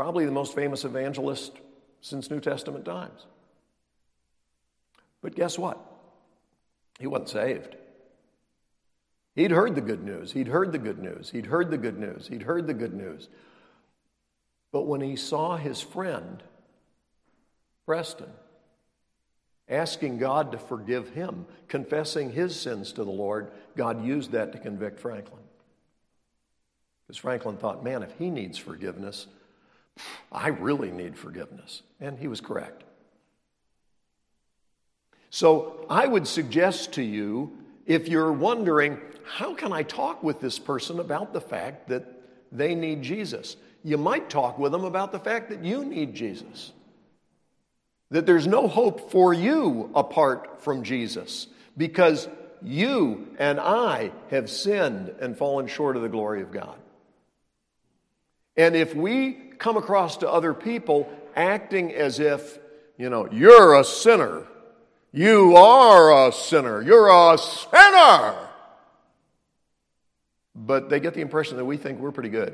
probably 0.00 0.24
the 0.24 0.32
most 0.32 0.54
famous 0.54 0.86
evangelist 0.86 1.52
since 2.00 2.30
New 2.30 2.40
Testament 2.40 2.86
times. 2.86 3.26
But 5.20 5.34
guess 5.34 5.58
what? 5.58 5.78
He 6.98 7.06
wasn't 7.06 7.28
saved. 7.28 7.76
He'd 9.34 9.50
heard 9.50 9.74
the 9.74 9.82
good 9.82 10.02
news. 10.02 10.32
He'd 10.32 10.48
heard 10.48 10.72
the 10.72 10.78
good 10.78 11.00
news. 11.00 11.28
He'd 11.28 11.44
heard 11.44 11.70
the 11.70 11.76
good 11.76 11.98
news. 11.98 12.28
He'd 12.28 12.44
heard 12.44 12.66
the 12.66 12.72
good 12.72 12.94
news. 12.94 13.28
But 14.72 14.86
when 14.86 15.02
he 15.02 15.16
saw 15.16 15.58
his 15.58 15.82
friend, 15.82 16.42
Preston, 17.84 18.30
asking 19.68 20.16
God 20.16 20.52
to 20.52 20.58
forgive 20.58 21.10
him, 21.10 21.44
confessing 21.68 22.32
his 22.32 22.58
sins 22.58 22.94
to 22.94 23.04
the 23.04 23.10
Lord, 23.10 23.50
God 23.76 24.02
used 24.02 24.32
that 24.32 24.52
to 24.52 24.58
convict 24.58 24.98
Franklin. 24.98 25.42
Because 27.06 27.18
Franklin 27.18 27.58
thought, 27.58 27.84
man, 27.84 28.02
if 28.02 28.14
he 28.18 28.30
needs 28.30 28.56
forgiveness, 28.56 29.26
I 30.32 30.48
really 30.48 30.90
need 30.90 31.16
forgiveness. 31.18 31.82
And 32.00 32.18
he 32.18 32.28
was 32.28 32.40
correct. 32.40 32.84
So 35.30 35.86
I 35.88 36.06
would 36.06 36.26
suggest 36.26 36.94
to 36.94 37.02
you, 37.02 37.56
if 37.86 38.08
you're 38.08 38.32
wondering, 38.32 39.00
how 39.24 39.54
can 39.54 39.72
I 39.72 39.82
talk 39.82 40.22
with 40.22 40.40
this 40.40 40.58
person 40.58 40.98
about 40.98 41.32
the 41.32 41.40
fact 41.40 41.88
that 41.88 42.04
they 42.50 42.74
need 42.74 43.02
Jesus? 43.02 43.56
You 43.84 43.96
might 43.96 44.28
talk 44.28 44.58
with 44.58 44.72
them 44.72 44.84
about 44.84 45.12
the 45.12 45.18
fact 45.18 45.50
that 45.50 45.64
you 45.64 45.84
need 45.84 46.14
Jesus. 46.14 46.72
That 48.10 48.26
there's 48.26 48.46
no 48.46 48.66
hope 48.66 49.12
for 49.12 49.32
you 49.32 49.90
apart 49.94 50.62
from 50.62 50.82
Jesus 50.82 51.46
because 51.76 52.28
you 52.60 53.28
and 53.38 53.60
I 53.60 54.10
have 54.30 54.50
sinned 54.50 55.14
and 55.20 55.36
fallen 55.36 55.68
short 55.68 55.96
of 55.96 56.02
the 56.02 56.08
glory 56.08 56.42
of 56.42 56.50
God. 56.50 56.76
And 58.56 58.74
if 58.76 58.94
we 58.94 59.32
come 59.58 59.76
across 59.76 60.18
to 60.18 60.30
other 60.30 60.54
people 60.54 61.10
acting 61.36 61.92
as 61.94 62.18
if, 62.18 62.58
you 62.96 63.10
know, 63.10 63.28
you're 63.30 63.78
a 63.78 63.84
sinner, 63.84 64.46
you 65.12 65.56
are 65.56 66.28
a 66.28 66.32
sinner, 66.32 66.82
you're 66.82 67.08
a 67.08 67.38
sinner, 67.38 68.48
but 70.54 70.88
they 70.88 71.00
get 71.00 71.14
the 71.14 71.20
impression 71.20 71.56
that 71.56 71.64
we 71.64 71.76
think 71.76 72.00
we're 72.00 72.12
pretty 72.12 72.28
good, 72.28 72.52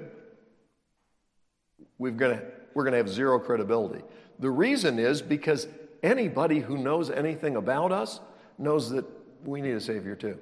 to 1.98 2.42
we're 2.74 2.84
going 2.84 2.92
to 2.92 2.98
have 2.98 3.08
zero 3.08 3.38
credibility. 3.38 4.02
The 4.38 4.50
reason 4.50 4.98
is 4.98 5.22
because 5.22 5.66
anybody 6.02 6.60
who 6.60 6.76
knows 6.76 7.10
anything 7.10 7.56
about 7.56 7.90
us 7.90 8.20
knows 8.58 8.90
that 8.90 9.06
we 9.44 9.62
need 9.62 9.72
a 9.72 9.80
Savior 9.80 10.14
too. 10.14 10.38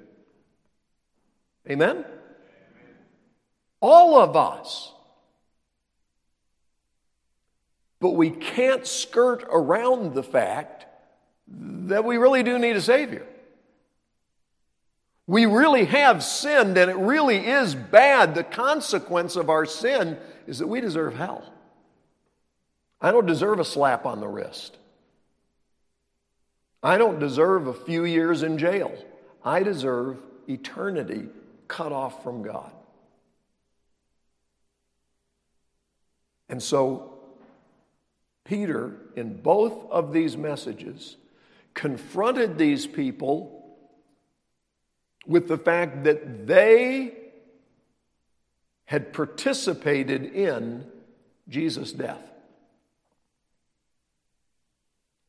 Amen? 1.69 2.05
All 3.81 4.19
of 4.19 4.35
us. 4.35 4.91
But 8.05 8.11
we 8.11 8.29
can't 8.29 8.85
skirt 8.85 9.43
around 9.49 10.13
the 10.13 10.21
fact 10.21 10.85
that 11.47 12.05
we 12.05 12.17
really 12.17 12.43
do 12.43 12.59
need 12.59 12.75
a 12.75 12.81
Savior. 12.81 13.25
We 15.25 15.47
really 15.47 15.85
have 15.85 16.23
sinned, 16.23 16.77
and 16.77 16.91
it 16.91 16.97
really 16.97 17.37
is 17.37 17.73
bad. 17.73 18.35
The 18.35 18.43
consequence 18.43 19.35
of 19.35 19.49
our 19.49 19.65
sin 19.65 20.19
is 20.45 20.59
that 20.59 20.67
we 20.67 20.81
deserve 20.81 21.15
hell. 21.15 21.51
I 23.01 23.09
don't 23.09 23.25
deserve 23.25 23.59
a 23.59 23.65
slap 23.65 24.05
on 24.05 24.19
the 24.19 24.27
wrist. 24.27 24.77
I 26.83 26.99
don't 26.99 27.17
deserve 27.17 27.65
a 27.65 27.73
few 27.73 28.05
years 28.05 28.43
in 28.43 28.59
jail. 28.59 28.95
I 29.43 29.63
deserve 29.63 30.19
eternity 30.47 31.29
cut 31.67 31.91
off 31.91 32.21
from 32.21 32.43
God. 32.43 32.71
And 36.49 36.61
so 36.61 37.14
Peter, 38.45 38.93
in 39.15 39.41
both 39.41 39.89
of 39.91 40.13
these 40.13 40.37
messages, 40.37 41.17
confronted 41.73 42.57
these 42.57 42.87
people 42.87 43.75
with 45.27 45.47
the 45.47 45.57
fact 45.57 46.03
that 46.03 46.47
they 46.47 47.11
had 48.85 49.11
participated 49.11 50.23
in 50.23 50.85
Jesus' 51.49 51.91
death. 51.91 52.21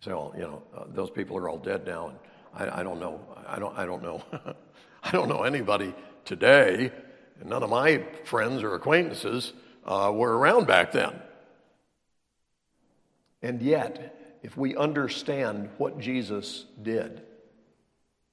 So, 0.01 0.33
you 0.37 0.43
know, 0.43 0.63
uh, 0.77 0.85
those 0.89 1.11
people 1.11 1.39
are 1.39 1.49
all 1.49 1.59
dead 1.59 1.87
now, 1.87 2.09
and 2.09 2.71
I, 2.71 2.81
I 2.81 2.83
don't 2.83 3.01
know. 3.01 3.21
I 3.49 3.59
don't, 3.59 3.77
I 3.77 3.87
don't 3.87 4.03
know. 4.03 4.23
I 5.03 5.11
don't 5.11 5.29
know 5.29 5.43
anybody 5.43 5.95
today, 6.25 6.93
and 7.41 7.49
none 7.49 7.63
of 7.63 7.71
my 7.71 8.05
friends 8.25 8.63
or 8.63 8.75
acquaintances 8.75 9.55
uh, 9.87 10.13
were 10.15 10.37
around 10.37 10.67
back 10.67 10.93
then. 10.93 11.15
And 13.47 13.63
yet, 13.63 14.41
if 14.43 14.57
we 14.57 14.75
understand 14.75 15.69
what 15.79 16.01
Jesus 16.01 16.65
did, 16.83 17.23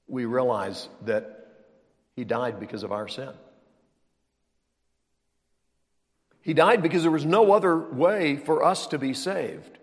we 0.08 0.24
realize 0.24 0.88
that 1.02 1.68
he 2.16 2.24
died 2.24 2.58
because 2.58 2.82
of 2.82 2.90
our 2.90 3.06
sin. 3.06 3.30
He 6.40 6.52
died 6.52 6.82
because 6.82 7.02
there 7.02 7.12
was 7.12 7.24
no 7.24 7.52
other 7.52 7.78
way 7.78 8.34
for 8.34 8.64
us 8.64 8.88
to 8.88 8.98
be 8.98 9.14
saved. 9.14 9.78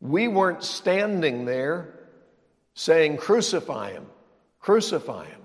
We 0.00 0.28
weren't 0.28 0.62
standing 0.62 1.46
there 1.46 1.98
saying, 2.74 3.16
Crucify 3.16 3.90
him, 3.90 4.06
crucify 4.60 5.24
him. 5.24 5.40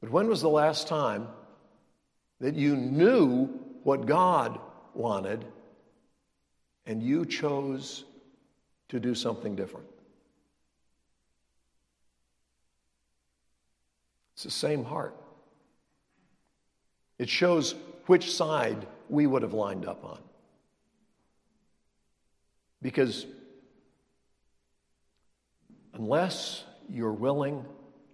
But 0.00 0.08
when 0.08 0.26
was 0.26 0.40
the 0.40 0.48
last 0.48 0.88
time 0.88 1.28
that 2.40 2.54
you 2.54 2.76
knew 2.76 3.50
what 3.82 4.06
God 4.06 4.58
wanted 4.94 5.44
and 6.86 7.02
you 7.02 7.24
chose 7.24 8.04
to 8.88 8.98
do 8.98 9.14
something 9.14 9.54
different. 9.54 9.86
It's 14.34 14.44
the 14.44 14.50
same 14.50 14.84
heart. 14.84 15.14
It 17.18 17.28
shows 17.28 17.74
which 18.06 18.32
side 18.32 18.86
we 19.08 19.26
would 19.26 19.42
have 19.42 19.52
lined 19.52 19.86
up 19.86 20.04
on. 20.04 20.18
Because 22.80 23.26
unless 25.92 26.64
you're 26.88 27.12
willing 27.12 27.64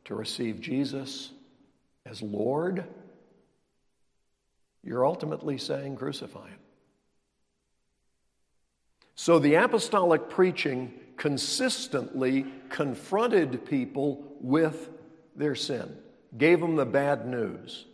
to 0.07 0.15
receive 0.15 0.61
Jesus 0.61 1.31
as 2.05 2.21
Lord, 2.21 2.85
you're 4.83 5.07
ultimately 5.07 5.59
saying, 5.59 5.97
crucify 5.97 6.49
him. 6.49 6.59
So 9.17 9.39
the 9.39 9.55
apostolic 9.55 10.29
preaching 10.29 10.93
consistently 11.17 12.47
confronted 12.69 13.65
people 13.67 14.23
with 14.41 14.91
their 15.35 15.55
sin, 15.55 15.97
gave 16.37 16.61
them 16.61 16.77
the 16.77 16.85
bad 16.87 17.27
news. 17.27 17.87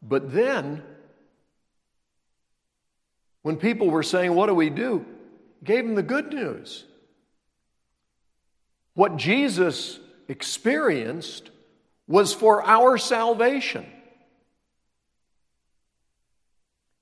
But 0.00 0.32
then, 0.32 0.82
when 3.42 3.56
people 3.56 3.90
were 3.90 4.04
saying, 4.04 4.34
What 4.34 4.46
do 4.46 4.54
we 4.54 4.70
do? 4.70 5.04
gave 5.64 5.84
them 5.84 5.94
the 5.94 6.02
good 6.02 6.32
news. 6.32 6.84
What 8.94 9.16
Jesus 9.16 10.00
experienced 10.28 11.50
was 12.08 12.34
for 12.34 12.64
our 12.64 12.98
salvation. 12.98 13.86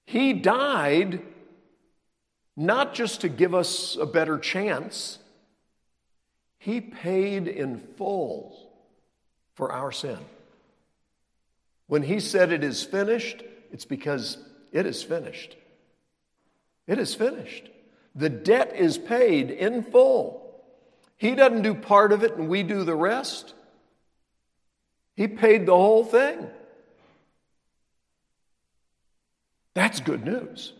He 0.04 0.32
died 0.32 1.22
not 2.56 2.94
just 2.94 3.22
to 3.22 3.28
give 3.28 3.54
us 3.54 3.96
a 3.96 4.06
better 4.06 4.38
chance, 4.38 5.18
He 6.58 6.80
paid 6.80 7.48
in 7.48 7.78
full 7.96 8.70
for 9.54 9.72
our 9.72 9.92
sin. 9.92 10.18
When 11.86 12.02
He 12.02 12.20
said 12.20 12.52
it 12.52 12.64
is 12.64 12.82
finished, 12.82 13.42
it's 13.72 13.84
because 13.84 14.38
it 14.72 14.86
is 14.86 15.02
finished. 15.02 15.56
It 16.86 16.98
is 16.98 17.14
finished. 17.14 17.68
The 18.14 18.28
debt 18.28 18.74
is 18.74 18.98
paid 18.98 19.50
in 19.50 19.82
full. 19.82 20.40
He 21.16 21.34
doesn't 21.34 21.62
do 21.62 21.74
part 21.74 22.12
of 22.12 22.24
it 22.24 22.36
and 22.36 22.48
we 22.48 22.62
do 22.62 22.82
the 22.82 22.96
rest. 22.96 23.54
He 25.14 25.28
paid 25.28 25.66
the 25.66 25.76
whole 25.76 26.04
thing. 26.04 26.48
That's 29.74 30.00
good 30.00 30.24
news. 30.24 30.72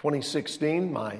2016, 0.00 0.90
my 0.90 1.18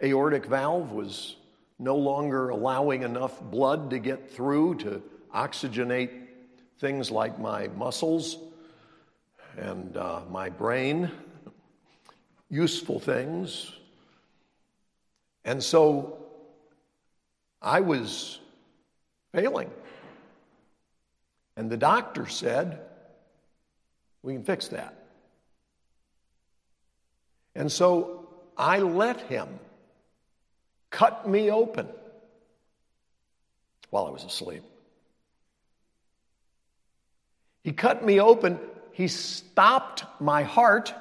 aortic 0.00 0.46
valve 0.46 0.92
was 0.92 1.34
no 1.80 1.96
longer 1.96 2.50
allowing 2.50 3.02
enough 3.02 3.42
blood 3.42 3.90
to 3.90 3.98
get 3.98 4.30
through 4.30 4.76
to 4.76 5.02
oxygenate 5.34 6.12
things 6.78 7.10
like 7.10 7.40
my 7.40 7.66
muscles 7.76 8.38
and 9.56 9.96
uh, 9.96 10.20
my 10.30 10.48
brain, 10.48 11.10
useful 12.50 13.00
things. 13.00 13.72
And 15.44 15.60
so 15.60 16.16
I 17.60 17.80
was 17.80 18.38
failing. 19.32 19.72
And 21.56 21.68
the 21.68 21.76
doctor 21.76 22.28
said, 22.28 22.78
We 24.22 24.34
can 24.34 24.44
fix 24.44 24.68
that. 24.68 25.03
And 27.54 27.70
so 27.70 28.28
I 28.56 28.78
let 28.80 29.20
him 29.22 29.48
cut 30.90 31.28
me 31.28 31.50
open 31.50 31.88
while 33.90 34.06
I 34.06 34.10
was 34.10 34.24
asleep. 34.24 34.62
He 37.62 37.72
cut 37.72 38.04
me 38.04 38.20
open. 38.20 38.58
He 38.92 39.08
stopped 39.08 40.04
my 40.20 40.42
heart, 40.42 40.94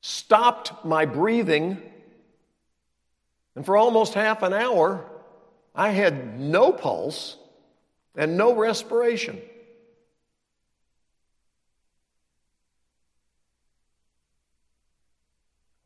stopped 0.00 0.84
my 0.84 1.04
breathing, 1.04 1.80
and 3.54 3.66
for 3.66 3.76
almost 3.76 4.14
half 4.14 4.42
an 4.42 4.52
hour, 4.52 5.04
I 5.74 5.90
had 5.90 6.40
no 6.40 6.72
pulse 6.72 7.36
and 8.16 8.36
no 8.36 8.54
respiration. 8.54 9.40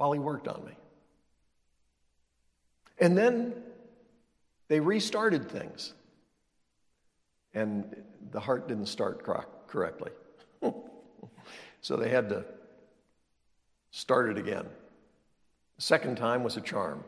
While 0.05 0.12
he 0.12 0.19
worked 0.19 0.49
on 0.49 0.62
me. 0.67 0.73
And 2.99 3.17
then 3.17 3.55
they 4.69 4.79
restarted 4.79 5.51
things. 5.51 5.95
And 7.55 7.97
the 8.31 8.38
heart 8.38 8.69
didn't 8.69 8.88
start 8.88 9.25
correctly. 9.67 10.11
so 11.81 11.97
they 11.97 12.11
had 12.11 12.29
to 12.29 12.45
start 13.93 14.29
it 14.29 14.37
again. 14.37 14.67
The 15.77 15.83
second 15.83 16.17
time 16.17 16.45
was 16.45 16.59
a 16.59 16.61
charm. 16.61 17.03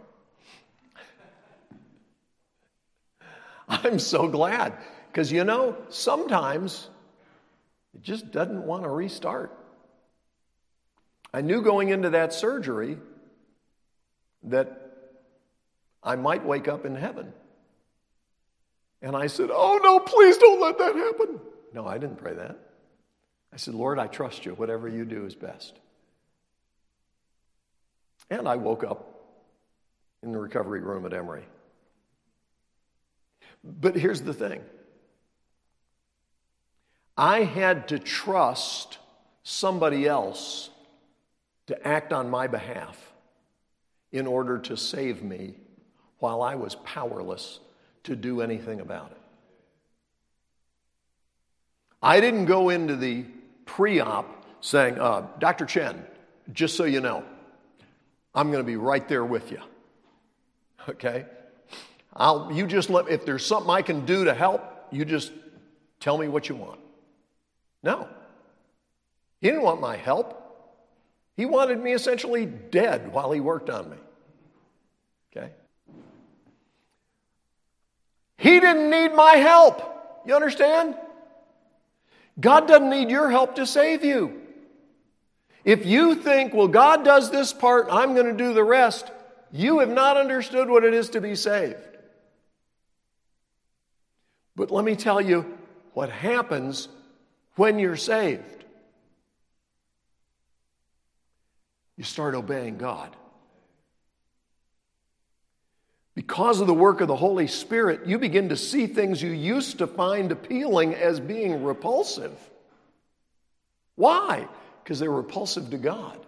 I'm 3.69 3.99
so 3.99 4.27
glad 4.27 4.73
because 5.13 5.31
you 5.31 5.45
know, 5.45 5.77
sometimes 5.91 6.89
it 7.95 8.03
just 8.03 8.31
doesn't 8.31 8.63
want 8.63 8.85
to 8.85 8.89
restart. 8.89 9.66
I 11.33 11.41
knew 11.41 11.63
going 11.63 11.89
into 11.89 12.11
that 12.11 12.33
surgery 12.33 12.99
that 14.45 14.81
I 16.03 16.17
might 16.17 16.45
wake 16.45 16.69
up 16.69 16.87
in 16.87 16.95
heaven. 16.95 17.33
And 19.03 19.17
I 19.17 19.27
said, 19.27 19.51
Oh, 19.53 19.79
no, 19.83 20.01
please 20.01 20.39
don't 20.39 20.61
let 20.61 20.79
that 20.79 20.95
happen. 20.95 21.41
No, 21.73 21.87
I 21.87 21.99
didn't 21.99 22.17
pray 22.17 22.35
that. 22.35 22.59
I 23.53 23.57
said, 23.57 23.75
Lord, 23.75 23.99
I 23.99 24.07
trust 24.07 24.47
you. 24.47 24.55
Whatever 24.55 24.89
you 24.89 25.05
do 25.05 25.27
is 25.27 25.35
best. 25.35 25.79
And 28.31 28.49
I 28.49 28.57
woke 28.57 28.85
up 28.85 29.17
in 30.23 30.33
the 30.33 30.39
recovery 30.39 30.81
room 30.81 31.07
at 31.07 31.13
Emory. 31.13 31.45
But 33.63 33.97
here's 33.97 34.23
the 34.23 34.35
thing 34.35 34.63
I 37.17 37.43
had 37.43 37.89
to 37.89 37.99
trust 37.99 38.99
somebody 39.43 40.07
else 40.07 40.71
to 41.67 41.87
act 41.87 42.13
on 42.13 42.31
my 42.31 42.47
behalf 42.47 43.13
in 44.13 44.27
order 44.27 44.59
to 44.59 44.77
save 44.77 45.23
me 45.23 45.55
while 46.19 46.43
I 46.43 46.55
was 46.55 46.77
powerless 46.77 47.61
to 48.05 48.17
do 48.17 48.41
anything 48.41 48.81
about 48.81 49.11
it. 49.11 49.21
I 52.03 52.21
didn't 52.21 52.47
go 52.47 52.69
into 52.69 52.97
the 52.97 53.25
pre 53.65 54.01
op 54.01 54.45
saying, 54.61 54.99
uh, 54.99 55.27
Dr. 55.39 55.67
Chen, 55.67 56.05
just 56.53 56.77
so 56.77 56.85
you 56.85 57.01
know, 57.01 57.25
I'm 58.35 58.51
going 58.51 58.63
to 58.63 58.67
be 58.67 58.77
right 58.77 59.07
there 59.09 59.25
with 59.25 59.51
you. 59.51 59.61
Okay? 60.89 61.27
I'll, 62.15 62.51
you 62.53 62.67
just 62.67 62.91
let, 62.91 63.09
if 63.09 63.27
there's 63.27 63.45
something 63.45 63.71
I 63.71 63.83
can 63.83 64.07
do 64.07 64.25
to 64.25 64.35
help, 64.35 64.63
you 64.91 65.05
just 65.05 65.33
tell 66.01 66.17
me 66.17 66.29
what 66.29 66.49
you 66.49 66.55
want. 66.55 66.81
No. 67.83 68.09
He 69.41 69.49
didn't 69.49 69.63
want 69.63 69.81
my 69.81 69.97
help. 69.97 70.46
He 71.37 71.45
wanted 71.45 71.79
me 71.79 71.93
essentially 71.93 72.47
dead 72.47 73.13
while 73.13 73.31
he 73.31 73.41
worked 73.41 73.69
on 73.69 73.91
me. 73.91 73.97
Okay? 75.37 75.51
He 78.39 78.59
didn't 78.59 78.91
need 78.91 79.15
my 79.15 79.37
help. 79.37 80.23
You 80.25 80.35
understand? 80.35 80.97
God 82.41 82.67
doesn't 82.67 82.91
need 82.91 83.11
your 83.11 83.31
help 83.31 83.57
to 83.57 83.67
save 83.67 84.05
you. 84.05 84.43
If 85.65 85.85
you 85.85 86.15
think, 86.15 86.55
well, 86.55 86.69
God 86.69 87.05
does 87.05 87.31
this 87.31 87.53
part, 87.53 87.89
I'm 87.91 88.15
going 88.15 88.27
to 88.27 88.33
do 88.33 88.55
the 88.55 88.65
rest, 88.65 89.11
you 89.53 89.81
have 89.81 89.89
not 89.89 90.17
understood 90.17 90.69
what 90.69 90.85
it 90.85 90.95
is 90.95 91.11
to 91.11 91.21
be 91.21 91.35
saved. 91.35 91.77
But 94.55 94.71
let 94.71 94.85
me 94.85 94.97
tell 94.97 95.21
you 95.21 95.59
what 95.93 96.09
happens 96.09 96.89
when 97.57 97.79
you're 97.79 97.97
saved. 97.97 98.65
You 101.97 102.05
start 102.05 102.35
obeying 102.35 102.77
God. 102.77 103.15
Because 106.15 106.61
of 106.61 106.67
the 106.67 106.75
work 106.75 107.03
of 107.03 107.09
the 107.09 107.17
Holy 107.17 107.47
Spirit, 107.47 108.07
you 108.07 108.19
begin 108.19 108.49
to 108.49 108.57
see 108.57 108.87
things 108.87 109.23
you 109.23 109.31
used 109.31 109.79
to 109.79 109.87
find 109.87 110.33
appealing 110.33 110.95
as 110.95 111.21
being 111.21 111.63
repulsive. 111.63 112.33
Why? 113.97 114.49
Because 114.83 114.99
they're 114.99 115.11
repulsive 115.11 115.71
to 115.71 115.79
God. 115.79 116.19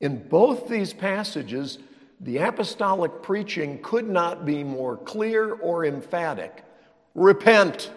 In 0.00 0.28
both 0.28 0.68
these 0.68 0.92
passages, 0.92 1.78
the 2.20 2.38
apostolic 2.38 3.22
preaching 3.22 3.80
could 3.82 4.08
not 4.08 4.46
be 4.46 4.64
more 4.64 4.96
clear 4.96 5.52
or 5.52 5.84
emphatic. 5.84 6.64
Repent. 7.14 7.90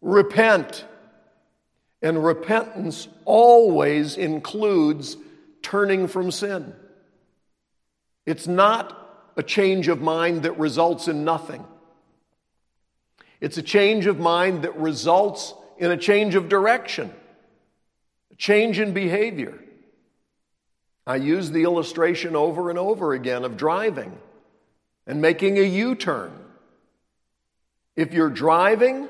Repent. 0.00 0.84
And 2.04 2.22
repentance 2.22 3.08
always 3.24 4.18
includes 4.18 5.16
turning 5.62 6.06
from 6.06 6.30
sin. 6.30 6.74
It's 8.26 8.46
not 8.46 9.32
a 9.38 9.42
change 9.42 9.88
of 9.88 10.02
mind 10.02 10.42
that 10.42 10.58
results 10.58 11.08
in 11.08 11.24
nothing. 11.24 11.64
It's 13.40 13.56
a 13.56 13.62
change 13.62 14.04
of 14.04 14.18
mind 14.18 14.64
that 14.64 14.76
results 14.76 15.54
in 15.78 15.90
a 15.90 15.96
change 15.96 16.34
of 16.34 16.50
direction, 16.50 17.10
a 18.30 18.36
change 18.36 18.78
in 18.78 18.92
behavior. 18.92 19.58
I 21.06 21.16
use 21.16 21.50
the 21.50 21.62
illustration 21.62 22.36
over 22.36 22.68
and 22.68 22.78
over 22.78 23.14
again 23.14 23.44
of 23.44 23.56
driving 23.56 24.14
and 25.06 25.22
making 25.22 25.56
a 25.56 25.62
U 25.62 25.94
turn. 25.94 26.32
If 27.96 28.12
you're 28.12 28.28
driving 28.28 29.08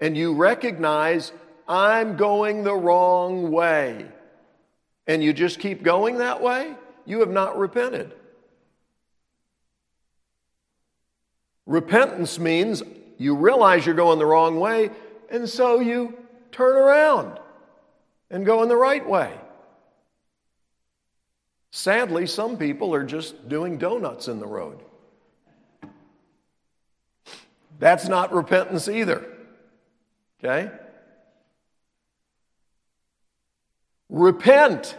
and 0.00 0.16
you 0.16 0.34
recognize, 0.34 1.30
I'm 1.68 2.16
going 2.16 2.64
the 2.64 2.74
wrong 2.74 3.50
way, 3.50 4.06
and 5.06 5.22
you 5.22 5.32
just 5.32 5.58
keep 5.58 5.82
going 5.82 6.18
that 6.18 6.42
way, 6.42 6.74
you 7.06 7.20
have 7.20 7.30
not 7.30 7.58
repented. 7.58 8.14
Repentance 11.66 12.38
means 12.38 12.82
you 13.16 13.34
realize 13.34 13.86
you're 13.86 13.94
going 13.94 14.18
the 14.18 14.26
wrong 14.26 14.60
way, 14.60 14.90
and 15.30 15.48
so 15.48 15.80
you 15.80 16.14
turn 16.52 16.76
around 16.76 17.38
and 18.30 18.44
go 18.44 18.62
in 18.62 18.68
the 18.68 18.76
right 18.76 19.06
way. 19.06 19.32
Sadly, 21.70 22.26
some 22.26 22.56
people 22.56 22.94
are 22.94 23.04
just 23.04 23.48
doing 23.48 23.78
donuts 23.78 24.28
in 24.28 24.38
the 24.38 24.46
road. 24.46 24.80
That's 27.78 28.06
not 28.06 28.32
repentance 28.32 28.88
either. 28.88 29.26
Okay? 30.38 30.70
Repent. 34.08 34.96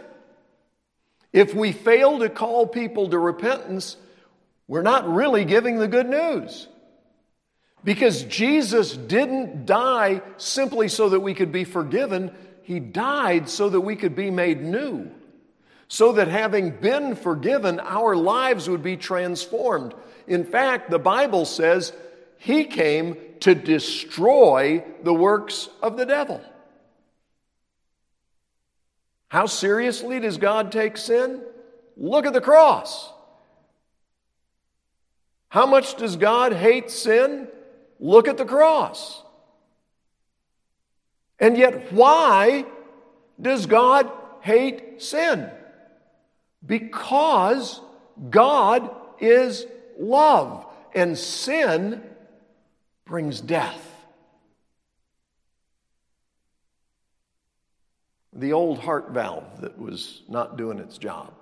If 1.32 1.54
we 1.54 1.72
fail 1.72 2.18
to 2.20 2.28
call 2.28 2.66
people 2.66 3.10
to 3.10 3.18
repentance, 3.18 3.96
we're 4.68 4.82
not 4.82 5.08
really 5.08 5.44
giving 5.44 5.78
the 5.78 5.88
good 5.88 6.08
news. 6.08 6.66
Because 7.84 8.24
Jesus 8.24 8.96
didn't 8.96 9.64
die 9.64 10.22
simply 10.38 10.88
so 10.88 11.10
that 11.10 11.20
we 11.20 11.34
could 11.34 11.52
be 11.52 11.64
forgiven, 11.64 12.32
He 12.62 12.80
died 12.80 13.48
so 13.48 13.68
that 13.68 13.80
we 13.80 13.94
could 13.94 14.16
be 14.16 14.30
made 14.30 14.60
new. 14.60 15.10
So 15.88 16.12
that 16.14 16.26
having 16.26 16.70
been 16.70 17.14
forgiven, 17.14 17.78
our 17.78 18.16
lives 18.16 18.68
would 18.68 18.82
be 18.82 18.96
transformed. 18.96 19.94
In 20.26 20.44
fact, 20.44 20.90
the 20.90 20.98
Bible 20.98 21.44
says 21.44 21.92
He 22.38 22.64
came 22.64 23.16
to 23.40 23.54
destroy 23.54 24.82
the 25.04 25.14
works 25.14 25.68
of 25.80 25.96
the 25.96 26.06
devil. 26.06 26.42
How 29.28 29.46
seriously 29.46 30.20
does 30.20 30.38
God 30.38 30.70
take 30.70 30.96
sin? 30.96 31.42
Look 31.96 32.26
at 32.26 32.32
the 32.32 32.40
cross. 32.40 33.12
How 35.48 35.66
much 35.66 35.96
does 35.96 36.16
God 36.16 36.52
hate 36.52 36.90
sin? 36.90 37.48
Look 37.98 38.28
at 38.28 38.36
the 38.36 38.44
cross. 38.44 39.22
And 41.38 41.56
yet, 41.56 41.92
why 41.92 42.64
does 43.40 43.66
God 43.66 44.10
hate 44.40 45.02
sin? 45.02 45.50
Because 46.64 47.80
God 48.30 48.90
is 49.20 49.66
love, 49.98 50.66
and 50.94 51.16
sin 51.16 52.02
brings 53.04 53.40
death. 53.40 53.95
The 58.36 58.52
old 58.52 58.78
heart 58.78 59.10
valve 59.10 59.60
that 59.62 59.78
was 59.78 60.22
not 60.28 60.56
doing 60.56 60.78
its 60.78 60.98
job. 60.98 61.32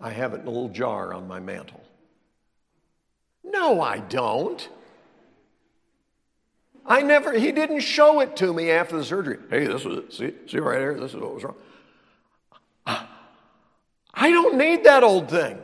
I 0.00 0.10
have 0.10 0.34
it 0.34 0.40
in 0.40 0.46
a 0.46 0.50
little 0.50 0.70
jar 0.70 1.14
on 1.14 1.28
my 1.28 1.40
mantle. 1.40 1.82
No, 3.44 3.80
I 3.80 3.98
don't. 3.98 4.68
I 6.86 7.02
never, 7.02 7.32
he 7.32 7.52
didn't 7.52 7.80
show 7.80 8.20
it 8.20 8.36
to 8.36 8.52
me 8.52 8.70
after 8.70 8.96
the 8.96 9.04
surgery. 9.04 9.38
Hey, 9.50 9.66
this 9.66 9.84
was 9.84 9.98
it. 9.98 10.12
See, 10.12 10.32
see 10.48 10.58
right 10.58 10.80
here? 10.80 10.98
This 10.98 11.14
is 11.14 11.20
what 11.20 11.34
was 11.34 11.44
wrong. 11.44 11.56
I 12.86 14.30
don't 14.30 14.56
need 14.58 14.84
that 14.84 15.02
old 15.02 15.30
thing. 15.30 15.58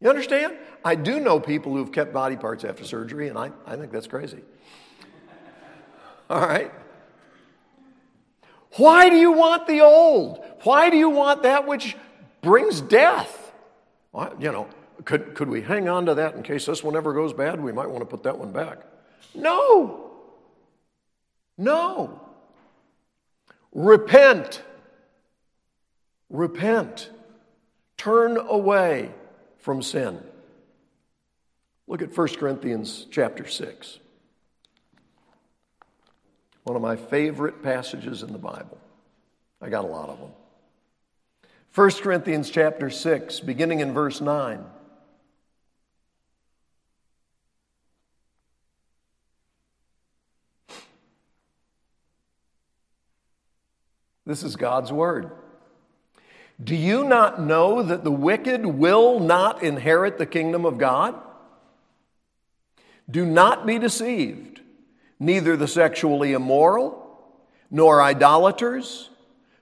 You 0.00 0.08
understand? 0.08 0.56
I 0.84 0.94
do 0.94 1.20
know 1.20 1.40
people 1.40 1.74
who've 1.74 1.92
kept 1.92 2.12
body 2.12 2.36
parts 2.36 2.64
after 2.64 2.84
surgery, 2.84 3.28
and 3.28 3.36
I, 3.36 3.50
I 3.66 3.76
think 3.76 3.92
that's 3.92 4.06
crazy. 4.06 4.40
All 6.30 6.40
right? 6.40 6.72
Why 8.76 9.08
do 9.10 9.16
you 9.16 9.32
want 9.32 9.66
the 9.66 9.80
old? 9.80 10.44
Why 10.62 10.90
do 10.90 10.96
you 10.96 11.10
want 11.10 11.42
that 11.42 11.66
which 11.66 11.96
brings 12.40 12.80
death? 12.80 13.52
Well, 14.12 14.34
you 14.38 14.52
know, 14.52 14.68
could, 15.04 15.34
could 15.34 15.48
we 15.48 15.62
hang 15.62 15.88
on 15.88 16.06
to 16.06 16.14
that 16.14 16.34
in 16.34 16.42
case 16.42 16.66
this 16.66 16.82
one 16.84 16.96
ever 16.96 17.12
goes 17.12 17.32
bad? 17.32 17.60
We 17.60 17.72
might 17.72 17.88
want 17.88 18.00
to 18.00 18.06
put 18.06 18.22
that 18.24 18.38
one 18.38 18.52
back. 18.52 18.78
No. 19.34 20.10
No. 21.56 22.20
Repent. 23.72 24.62
Repent. 26.28 27.10
Turn 27.96 28.36
away 28.36 29.10
from 29.58 29.82
sin. 29.82 30.22
Look 31.86 32.02
at 32.02 32.16
1 32.16 32.28
Corinthians 32.36 33.06
chapter 33.10 33.46
6. 33.46 33.98
One 36.70 36.76
of 36.76 36.82
my 36.82 36.94
favorite 36.94 37.64
passages 37.64 38.22
in 38.22 38.30
the 38.30 38.38
Bible. 38.38 38.78
I 39.60 39.70
got 39.70 39.82
a 39.82 39.88
lot 39.88 40.08
of 40.08 40.20
them. 40.20 40.30
1 41.74 41.90
Corinthians 42.00 42.48
chapter 42.48 42.90
6, 42.90 43.40
beginning 43.40 43.80
in 43.80 43.92
verse 43.92 44.20
9. 44.20 44.64
This 54.24 54.44
is 54.44 54.54
God's 54.54 54.92
word. 54.92 55.32
Do 56.62 56.76
you 56.76 57.02
not 57.02 57.42
know 57.42 57.82
that 57.82 58.04
the 58.04 58.12
wicked 58.12 58.64
will 58.64 59.18
not 59.18 59.64
inherit 59.64 60.18
the 60.18 60.26
kingdom 60.26 60.64
of 60.64 60.78
God? 60.78 61.20
Do 63.10 63.26
not 63.26 63.66
be 63.66 63.80
deceived. 63.80 64.59
Neither 65.20 65.56
the 65.56 65.68
sexually 65.68 66.32
immoral, 66.32 67.06
nor 67.70 68.02
idolaters, 68.02 69.10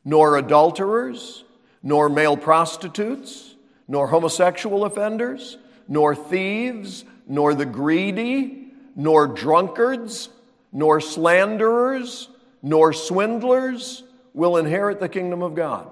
nor 0.04 0.38
adulterers, 0.38 1.44
nor 1.82 2.08
male 2.08 2.36
prostitutes, 2.36 3.56
nor 3.86 4.06
homosexual 4.06 4.84
offenders, 4.84 5.58
nor 5.88 6.14
thieves, 6.14 7.04
nor 7.26 7.54
the 7.54 7.66
greedy, 7.66 8.72
nor 8.94 9.26
drunkards, 9.26 10.28
nor 10.72 11.00
slanderers, 11.00 12.28
nor 12.62 12.92
swindlers 12.92 14.04
will 14.34 14.56
inherit 14.56 15.00
the 15.00 15.08
kingdom 15.08 15.42
of 15.42 15.54
God. 15.54 15.90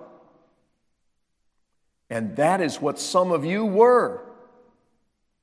And 2.09 2.37
that 2.37 2.61
is 2.61 2.81
what 2.81 2.98
some 2.98 3.33
of 3.33 3.44
you 3.44 3.64
were. 3.64 4.22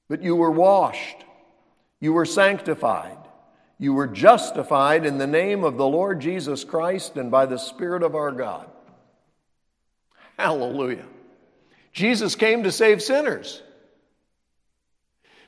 But 0.08 0.22
you 0.22 0.36
were 0.36 0.52
washed, 0.52 1.26
you 2.00 2.14
were 2.14 2.26
sanctified, 2.26 3.18
you 3.84 3.94
were 3.94 4.08
justified 4.08 5.06
in 5.06 5.18
the 5.18 5.28
name 5.28 5.66
of 5.66 5.76
the 5.76 5.86
Lord 5.86 6.22
Jesus 6.22 6.64
Christ 6.64 7.18
and 7.18 7.30
by 7.30 7.46
the 7.46 7.60
Spirit 7.60 8.02
of 8.02 8.16
our 8.16 8.32
God. 8.32 8.70
Hallelujah. 10.40 11.06
Jesus 11.92 12.36
came 12.36 12.64
to 12.64 12.72
save 12.72 13.04
sinners. 13.04 13.62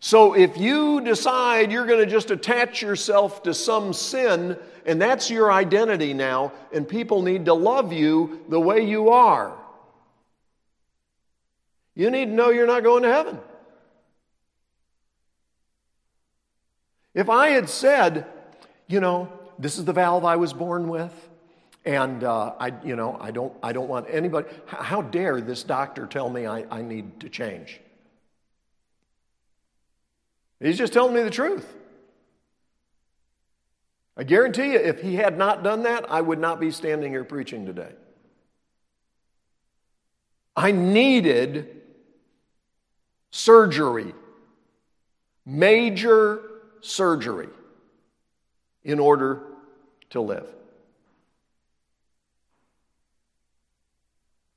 So 0.01 0.35
if 0.35 0.57
you 0.57 0.99
decide 0.99 1.71
you're 1.71 1.85
going 1.85 2.03
to 2.03 2.11
just 2.11 2.29
attach 2.29 2.81
yourself 2.81 3.41
to 3.43 3.53
some 3.53 3.93
sin, 3.93 4.57
and 4.85 5.01
that's 5.01 5.29
your 5.31 5.49
identity 5.49 6.13
now, 6.13 6.51
and 6.73 6.85
people 6.85 7.21
need 7.21 7.45
to 7.45 7.53
love 7.53 7.93
you 7.93 8.41
the 8.49 8.59
way 8.59 8.85
you 8.85 9.11
are, 9.11 9.57
you 11.95 12.11
need 12.11 12.25
to 12.25 12.33
know 12.33 12.49
you're 12.49 12.67
not 12.67 12.83
going 12.83 13.03
to 13.03 13.13
heaven. 13.13 13.39
If 17.15 17.29
I 17.29 17.49
had 17.49 17.69
said, 17.69 18.27
you 18.87 18.99
know, 18.99 19.31
this 19.57 19.77
is 19.77 19.85
the 19.85 19.93
valve 19.93 20.25
I 20.25 20.35
was 20.35 20.51
born 20.51 20.89
with, 20.89 21.13
and 21.85 22.23
uh, 22.23 22.53
I, 22.59 22.73
you 22.83 22.97
know, 22.97 23.17
I 23.19 23.31
don't, 23.31 23.53
I 23.63 23.71
don't 23.71 23.87
want 23.87 24.07
anybody. 24.09 24.49
How 24.65 25.01
dare 25.01 25.39
this 25.39 25.63
doctor 25.63 26.07
tell 26.07 26.29
me 26.29 26.45
I, 26.45 26.65
I 26.69 26.81
need 26.81 27.21
to 27.21 27.29
change? 27.29 27.79
He's 30.59 30.77
just 30.77 30.91
telling 30.91 31.13
me 31.13 31.23
the 31.23 31.29
truth. 31.29 31.73
I 34.17 34.23
guarantee 34.23 34.73
you, 34.73 34.79
if 34.79 35.01
he 35.01 35.15
had 35.15 35.37
not 35.37 35.63
done 35.63 35.83
that, 35.83 36.09
I 36.11 36.21
would 36.21 36.39
not 36.39 36.59
be 36.59 36.71
standing 36.71 37.11
here 37.11 37.23
preaching 37.23 37.65
today. 37.65 37.91
I 40.55 40.71
needed 40.71 41.81
surgery, 43.31 44.13
major 45.45 46.54
surgery, 46.85 47.49
in 48.83 48.99
order 48.99 49.41
to 50.11 50.21
live. 50.21 50.47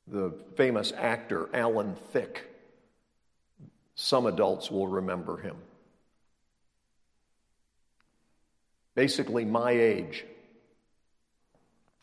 The 0.07 0.33
famous 0.57 0.93
actor 0.97 1.49
Alan 1.55 1.97
Thicke, 2.12 2.45
some 3.95 4.27
adults 4.27 4.71
will 4.71 4.87
remember 4.87 5.38
him. 5.38 5.57
Basically, 8.95 9.45
my 9.45 9.71
age 9.71 10.25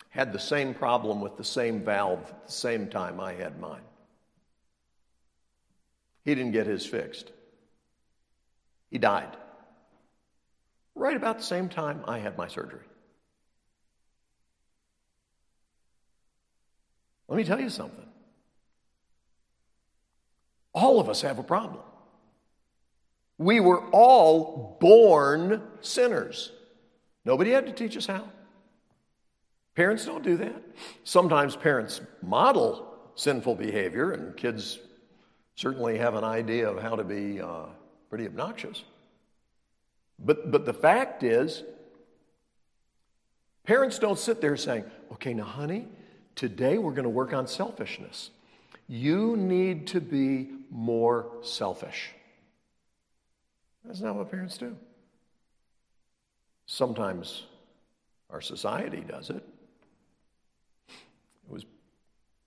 had 0.10 0.32
the 0.32 0.40
same 0.40 0.74
problem 0.74 1.22
with 1.22 1.38
the 1.38 1.44
same 1.44 1.82
valve 1.82 2.30
at 2.30 2.48
the 2.48 2.52
same 2.52 2.88
time 2.88 3.20
I 3.20 3.34
had 3.34 3.60
mine. 3.60 3.82
He 6.24 6.34
didn't 6.34 6.54
get 6.54 6.66
his 6.66 6.86
fixed. 6.86 7.32
He 8.90 8.98
died. 8.98 9.36
Right 10.96 11.16
about 11.16 11.38
the 11.38 11.44
same 11.44 11.70
time 11.70 12.04
I 12.08 12.20
had 12.20 12.38
my 12.38 12.48
surgery. 12.48 12.86
Let 17.28 17.38
me 17.38 17.44
tell 17.44 17.60
you 17.60 17.70
something. 17.70 18.06
All 20.74 21.00
of 21.00 21.10
us 21.10 21.22
have 21.22 21.40
a 21.40 21.44
problem. 21.44 21.84
We 23.38 23.60
were 23.60 23.82
all 23.92 24.78
born 24.80 25.62
sinners. 25.82 26.52
Nobody 27.26 27.52
had 27.52 27.66
to 27.66 27.74
teach 27.74 27.98
us 27.98 28.06
how. 28.06 28.30
Parents 29.76 30.06
don't 30.06 30.24
do 30.24 30.38
that. 30.38 30.62
Sometimes 31.04 31.56
parents 31.56 32.00
model 32.22 32.96
sinful 33.16 33.56
behavior, 33.56 34.12
and 34.12 34.36
kids 34.38 34.80
certainly 35.56 35.98
have 35.98 36.16
an 36.16 36.24
idea 36.24 36.70
of 36.70 36.82
how 36.82 36.96
to 36.96 37.04
be 37.04 37.42
uh, 37.42 37.66
pretty 38.10 38.26
obnoxious. 38.26 38.84
But, 40.26 40.50
but 40.50 40.66
the 40.66 40.74
fact 40.74 41.22
is, 41.22 41.64
parents 43.64 44.00
don't 44.00 44.18
sit 44.18 44.42
there 44.42 44.58
saying, 44.58 44.86
okay, 45.14 45.36
now, 45.36 45.44
honey, 45.44 45.88
today 46.36 46.80
we're 46.80 46.94
going 46.94 47.04
to 47.04 47.10
work 47.10 47.32
on 47.32 47.46
selfishness. 47.46 48.32
You 48.88 49.38
need 49.38 49.88
to 49.88 50.02
be 50.02 50.50
more 50.72 51.28
selfish. 51.44 52.12
That's 53.86 54.02
not 54.02 54.16
what 54.16 54.32
parents 54.32 54.58
do. 54.58 54.76
Sometimes 56.66 57.44
our 58.32 58.42
society 58.42 59.04
does 59.08 59.30
it. 59.30 59.48
It 60.90 61.54
was 61.54 61.66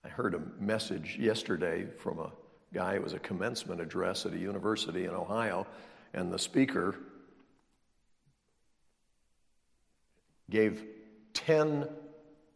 I 0.03 0.09
heard 0.09 0.33
a 0.33 0.41
message 0.61 1.17
yesterday 1.17 1.87
from 1.97 2.19
a 2.19 2.31
guy, 2.73 2.95
it 2.95 3.03
was 3.03 3.13
a 3.13 3.19
commencement 3.19 3.79
address 3.79 4.25
at 4.25 4.33
a 4.33 4.37
university 4.37 5.05
in 5.05 5.11
Ohio, 5.11 5.65
and 6.13 6.31
the 6.31 6.39
speaker 6.39 6.95
gave 10.49 10.83
10 11.33 11.87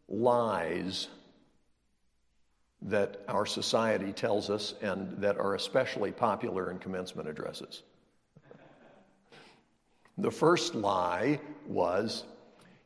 lies 0.08 1.08
that 2.82 3.22
our 3.28 3.46
society 3.46 4.12
tells 4.12 4.50
us 4.50 4.74
and 4.82 5.22
that 5.22 5.38
are 5.38 5.56
especially 5.56 6.12
popular 6.12 6.70
in 6.70 6.80
commencement 6.80 7.30
addresses. 7.30 7.84
The 10.18 10.32
first 10.32 10.76
lie 10.76 11.40
was 11.66 12.24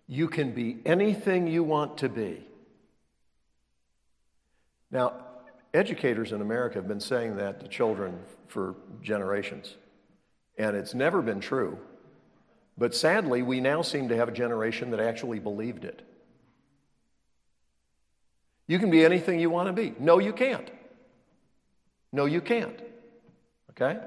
you 0.07 0.27
can 0.27 0.51
be 0.51 0.77
anything 0.85 1.47
you 1.47 1.63
want 1.63 1.97
to 1.97 2.09
be. 2.09 2.45
Now, 4.91 5.13
educators 5.73 6.31
in 6.31 6.41
America 6.41 6.75
have 6.75 6.87
been 6.87 7.01
saying 7.01 7.35
that 7.37 7.59
to 7.59 7.67
children 7.67 8.17
for 8.47 8.75
generations, 9.01 9.75
and 10.57 10.77
it's 10.77 10.93
never 10.93 11.21
been 11.21 11.41
true. 11.41 11.77
But 12.77 12.93
sadly, 12.93 13.41
we 13.41 13.59
now 13.59 13.81
seem 13.81 14.09
to 14.09 14.15
have 14.15 14.29
a 14.29 14.31
generation 14.31 14.91
that 14.91 14.99
actually 14.99 15.39
believed 15.39 15.83
it. 15.83 16.01
You 18.67 18.79
can 18.79 18.91
be 18.91 19.03
anything 19.03 19.39
you 19.39 19.49
want 19.49 19.67
to 19.67 19.73
be. 19.73 19.95
No, 19.99 20.19
you 20.19 20.33
can't. 20.33 20.69
No, 22.11 22.25
you 22.25 22.41
can't. 22.41 22.79
Okay? 23.71 23.97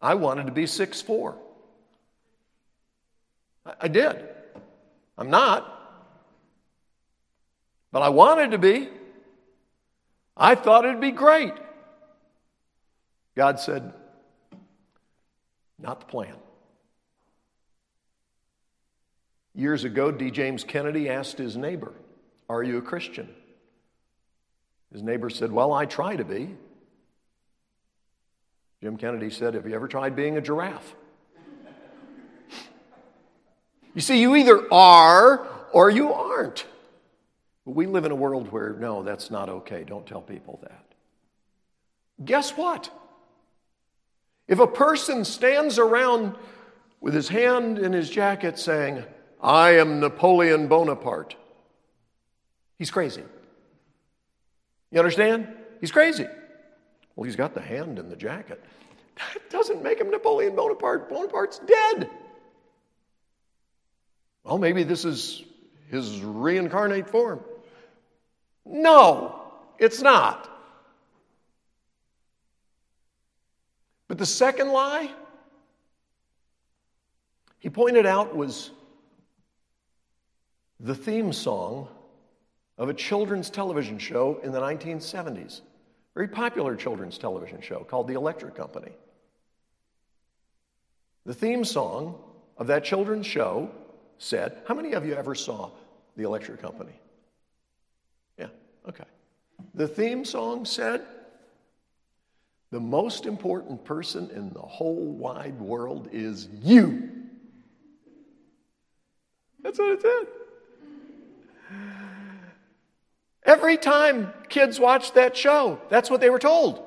I 0.00 0.14
wanted 0.14 0.46
to 0.46 0.52
be 0.52 0.66
six 0.66 1.02
four. 1.02 1.36
I 3.80 3.88
did. 3.88 4.28
I'm 5.16 5.30
not. 5.30 5.74
But 7.90 8.02
I 8.02 8.10
wanted 8.10 8.52
to 8.52 8.58
be. 8.58 8.88
I 10.36 10.54
thought 10.54 10.84
it'd 10.84 11.00
be 11.00 11.10
great. 11.10 11.52
God 13.34 13.58
said, 13.58 13.92
not 15.78 16.00
the 16.00 16.06
plan. 16.06 16.34
Years 19.54 19.84
ago, 19.84 20.10
D. 20.10 20.30
James 20.30 20.64
Kennedy 20.64 21.08
asked 21.08 21.38
his 21.38 21.56
neighbor, 21.56 21.92
Are 22.48 22.62
you 22.62 22.78
a 22.78 22.82
Christian? 22.82 23.28
His 24.92 25.02
neighbor 25.02 25.30
said, 25.30 25.50
Well, 25.52 25.72
I 25.72 25.84
try 25.84 26.16
to 26.16 26.24
be. 26.24 26.54
Jim 28.80 28.96
Kennedy 28.96 29.30
said, 29.30 29.54
Have 29.54 29.66
you 29.66 29.74
ever 29.74 29.88
tried 29.88 30.14
being 30.14 30.36
a 30.36 30.40
giraffe? 30.40 30.94
you 33.94 34.00
see, 34.00 34.20
you 34.20 34.36
either 34.36 34.72
are 34.72 35.46
or 35.72 35.90
you 35.90 36.12
aren't. 36.12 36.64
But 37.66 37.72
we 37.72 37.86
live 37.86 38.04
in 38.04 38.12
a 38.12 38.16
world 38.16 38.50
where, 38.52 38.74
no, 38.74 39.02
that's 39.02 39.30
not 39.30 39.48
okay. 39.48 39.84
Don't 39.84 40.06
tell 40.06 40.22
people 40.22 40.60
that. 40.62 40.84
Guess 42.24 42.52
what? 42.52 42.90
If 44.48 44.58
a 44.58 44.66
person 44.66 45.24
stands 45.24 45.78
around 45.78 46.34
with 47.00 47.14
his 47.14 47.28
hand 47.28 47.78
in 47.78 47.92
his 47.92 48.08
jacket 48.08 48.58
saying, 48.58 49.04
I 49.40 49.78
am 49.78 50.00
Napoleon 50.00 50.66
Bonaparte, 50.66 51.36
he's 52.78 52.90
crazy. 52.90 53.22
You 54.90 54.98
understand? 54.98 55.48
He's 55.80 55.92
crazy. 55.92 56.26
Well, 57.14 57.24
he's 57.24 57.36
got 57.36 57.54
the 57.54 57.60
hand 57.60 57.98
in 57.98 58.08
the 58.08 58.16
jacket. 58.16 58.64
That 59.16 59.50
doesn't 59.50 59.82
make 59.82 60.00
him 60.00 60.10
Napoleon 60.10 60.56
Bonaparte. 60.56 61.08
Bonaparte's 61.10 61.58
dead. 61.58 62.08
Well, 64.44 64.58
maybe 64.58 64.82
this 64.82 65.04
is 65.04 65.44
his 65.90 66.20
reincarnate 66.22 67.10
form. 67.10 67.40
No, 68.64 69.42
it's 69.78 70.00
not. 70.00 70.57
But 74.18 74.24
the 74.24 74.32
second 74.32 74.72
lie 74.72 75.12
he 77.60 77.70
pointed 77.70 78.04
out 78.04 78.34
was 78.34 78.72
the 80.80 80.96
theme 80.96 81.32
song 81.32 81.86
of 82.78 82.88
a 82.88 82.94
children's 82.94 83.48
television 83.48 83.96
show 83.96 84.40
in 84.42 84.50
the 84.50 84.60
1970s. 84.60 85.60
Very 86.16 86.26
popular 86.26 86.74
children's 86.74 87.16
television 87.16 87.60
show 87.60 87.84
called 87.84 88.08
The 88.08 88.14
Electric 88.14 88.56
Company. 88.56 88.90
The 91.24 91.34
theme 91.34 91.64
song 91.64 92.18
of 92.56 92.66
that 92.66 92.82
children's 92.82 93.24
show 93.24 93.70
said, 94.18 94.62
How 94.66 94.74
many 94.74 94.94
of 94.94 95.06
you 95.06 95.14
ever 95.14 95.36
saw 95.36 95.70
The 96.16 96.24
Electric 96.24 96.60
Company? 96.60 96.98
Yeah, 98.36 98.48
okay. 98.88 99.04
The 99.74 99.86
theme 99.86 100.24
song 100.24 100.64
said, 100.64 101.06
The 102.70 102.80
most 102.80 103.24
important 103.24 103.84
person 103.84 104.30
in 104.30 104.50
the 104.52 104.60
whole 104.60 105.12
wide 105.12 105.58
world 105.58 106.08
is 106.12 106.48
you. 106.62 107.10
That's 109.62 109.78
what 109.78 109.92
it 109.92 110.02
said. 110.02 110.26
Every 113.44 113.78
time 113.78 114.32
kids 114.50 114.78
watched 114.78 115.14
that 115.14 115.36
show, 115.36 115.80
that's 115.88 116.10
what 116.10 116.20
they 116.20 116.28
were 116.28 116.38
told. 116.38 116.84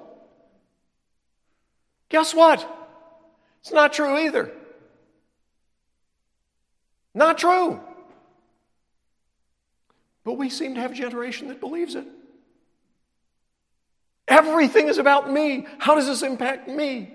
Guess 2.10 2.36
what? 2.36 2.68
It's 3.62 3.72
not 3.72 3.94
true 3.94 4.18
either. 4.20 4.52
Not 7.16 7.40
true. 7.40 7.80
But 10.24 10.34
we 10.34 10.50
seem 10.50 10.76
to 10.76 10.82
have 10.82 10.92
a 10.92 10.96
generation 10.96 11.48
that 11.48 11.60
believes 11.60 11.96
it. 11.96 12.06
Everything 14.32 14.88
is 14.88 14.98
about 14.98 15.30
me. 15.30 15.66
How 15.78 15.96
does 15.96 16.08
this 16.08 16.22
impact 16.22 16.70
me? 16.70 17.12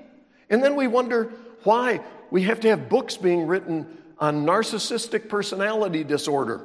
And 0.51 0.63
then 0.63 0.77
we 0.77 0.87
wonder 0.87 1.33
why 1.65 2.01
we 2.31 2.43
have 2.43 2.61
to 2.61 2.69
have 2.69 2.91
books 2.91 3.17
being 3.17 3.47
written 3.47 3.87
on 4.19 4.45
narcissistic 4.45 5.31
personality 5.31 6.05
disorder. 6.05 6.61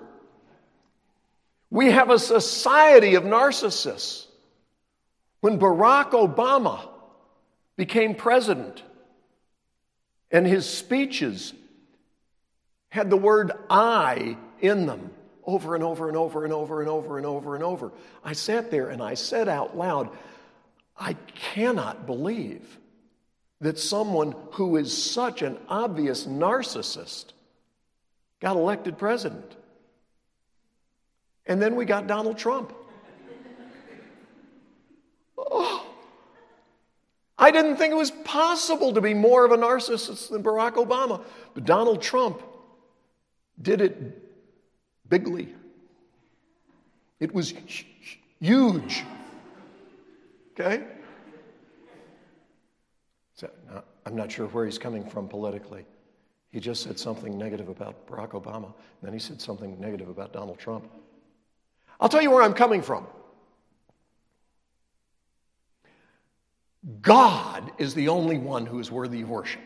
We 1.69 1.91
have 1.91 2.09
a 2.09 2.19
society 2.19 3.15
of 3.15 3.23
narcissists. 3.23 4.25
When 5.39 5.57
Barack 5.57 6.11
Obama 6.11 6.85
became 7.77 8.13
president 8.13 8.83
and 10.31 10.45
his 10.45 10.67
speeches 10.69 11.53
had 12.89 13.09
the 13.09 13.15
word 13.15 13.53
I 13.69 14.35
in 14.59 14.85
them, 14.85 15.11
over 15.45 15.75
and 15.75 15.83
over 15.83 16.07
and 16.07 16.17
over 16.17 16.43
and 16.43 16.53
over 16.53 16.81
and 16.81 16.89
over 16.89 17.17
and 17.17 17.25
over 17.25 17.55
and 17.55 17.63
over. 17.63 17.91
I 18.23 18.33
sat 18.33 18.69
there 18.69 18.89
and 18.89 19.01
I 19.01 19.15
said 19.15 19.47
out 19.47 19.77
loud, 19.77 20.09
I 21.01 21.13
cannot 21.33 22.05
believe 22.05 22.77
that 23.59 23.79
someone 23.79 24.35
who 24.51 24.77
is 24.77 24.95
such 24.95 25.41
an 25.41 25.57
obvious 25.67 26.27
narcissist 26.27 27.33
got 28.39 28.55
elected 28.55 28.99
president. 28.99 29.55
And 31.47 31.59
then 31.59 31.75
we 31.75 31.85
got 31.85 32.05
Donald 32.05 32.37
Trump. 32.37 32.71
Oh, 35.39 35.87
I 37.35 37.49
didn't 37.49 37.77
think 37.77 37.91
it 37.91 37.97
was 37.97 38.11
possible 38.11 38.93
to 38.93 39.01
be 39.01 39.15
more 39.15 39.43
of 39.43 39.51
a 39.51 39.57
narcissist 39.57 40.29
than 40.29 40.43
Barack 40.43 40.73
Obama. 40.73 41.23
But 41.55 41.65
Donald 41.65 42.03
Trump 42.03 42.43
did 43.59 43.81
it 43.81 45.09
bigly. 45.09 45.49
It 47.19 47.33
was 47.33 47.55
huge. 48.39 49.03
Okay? 50.61 50.83
So, 53.33 53.49
I'm 54.05 54.15
not 54.15 54.31
sure 54.31 54.47
where 54.47 54.65
he's 54.65 54.77
coming 54.77 55.07
from 55.09 55.27
politically. 55.27 55.85
He 56.51 56.59
just 56.59 56.83
said 56.83 56.99
something 56.99 57.37
negative 57.37 57.69
about 57.69 58.07
Barack 58.07 58.31
Obama, 58.31 58.65
and 58.65 59.03
then 59.03 59.13
he 59.13 59.19
said 59.19 59.41
something 59.41 59.79
negative 59.79 60.09
about 60.09 60.33
Donald 60.33 60.59
Trump. 60.59 60.91
I'll 61.99 62.09
tell 62.09 62.21
you 62.21 62.31
where 62.31 62.43
I'm 62.43 62.53
coming 62.53 62.81
from. 62.81 63.07
God 67.01 67.71
is 67.77 67.93
the 67.93 68.09
only 68.09 68.37
one 68.37 68.65
who 68.65 68.79
is 68.79 68.91
worthy 68.91 69.21
of 69.21 69.29
worship. 69.29 69.61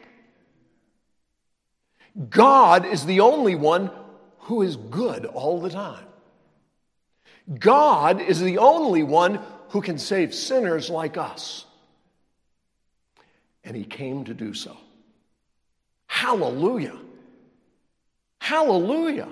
God 2.29 2.85
is 2.85 3.05
the 3.05 3.21
only 3.21 3.55
one 3.55 3.89
who 4.39 4.61
is 4.61 4.75
good 4.75 5.25
all 5.25 5.59
the 5.59 5.69
time. 5.69 6.05
God 7.59 8.21
is 8.21 8.39
the 8.41 8.57
only 8.57 9.03
one 9.03 9.39
who 9.75 9.81
can 9.81 9.97
save 9.97 10.33
sinners 10.33 10.89
like 10.89 11.17
us. 11.17 11.65
And 13.65 13.75
he 13.75 13.83
came 13.83 14.23
to 14.23 14.33
do 14.33 14.53
so. 14.53 14.77
Hallelujah. 16.07 16.97
Hallelujah. 18.39 19.27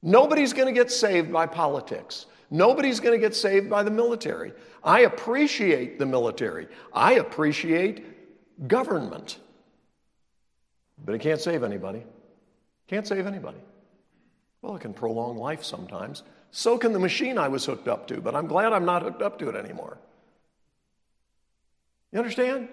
Nobody's 0.00 0.54
going 0.54 0.68
to 0.68 0.72
get 0.72 0.90
saved 0.90 1.30
by 1.30 1.46
politics. 1.46 2.24
Nobody's 2.50 2.98
going 2.98 3.12
to 3.12 3.18
get 3.18 3.36
saved 3.36 3.68
by 3.68 3.82
the 3.82 3.90
military. 3.90 4.54
I 4.82 5.00
appreciate 5.00 5.98
the 5.98 6.06
military. 6.06 6.66
I 6.90 7.16
appreciate 7.16 8.66
government. 8.66 9.38
But 11.04 11.14
it 11.14 11.20
can't 11.20 11.42
save 11.42 11.62
anybody. 11.62 12.04
Can't 12.88 13.06
save 13.06 13.26
anybody. 13.26 13.58
Well, 14.62 14.76
it 14.76 14.80
can 14.80 14.94
prolong 14.94 15.36
life 15.36 15.62
sometimes. 15.62 16.22
So 16.56 16.78
can 16.78 16.92
the 16.92 17.00
machine 17.00 17.36
I 17.36 17.48
was 17.48 17.64
hooked 17.64 17.88
up 17.88 18.06
to, 18.06 18.20
but 18.20 18.36
I'm 18.36 18.46
glad 18.46 18.72
I'm 18.72 18.84
not 18.84 19.02
hooked 19.02 19.22
up 19.22 19.40
to 19.40 19.48
it 19.48 19.56
anymore. 19.56 19.98
You 22.12 22.20
understand? 22.20 22.68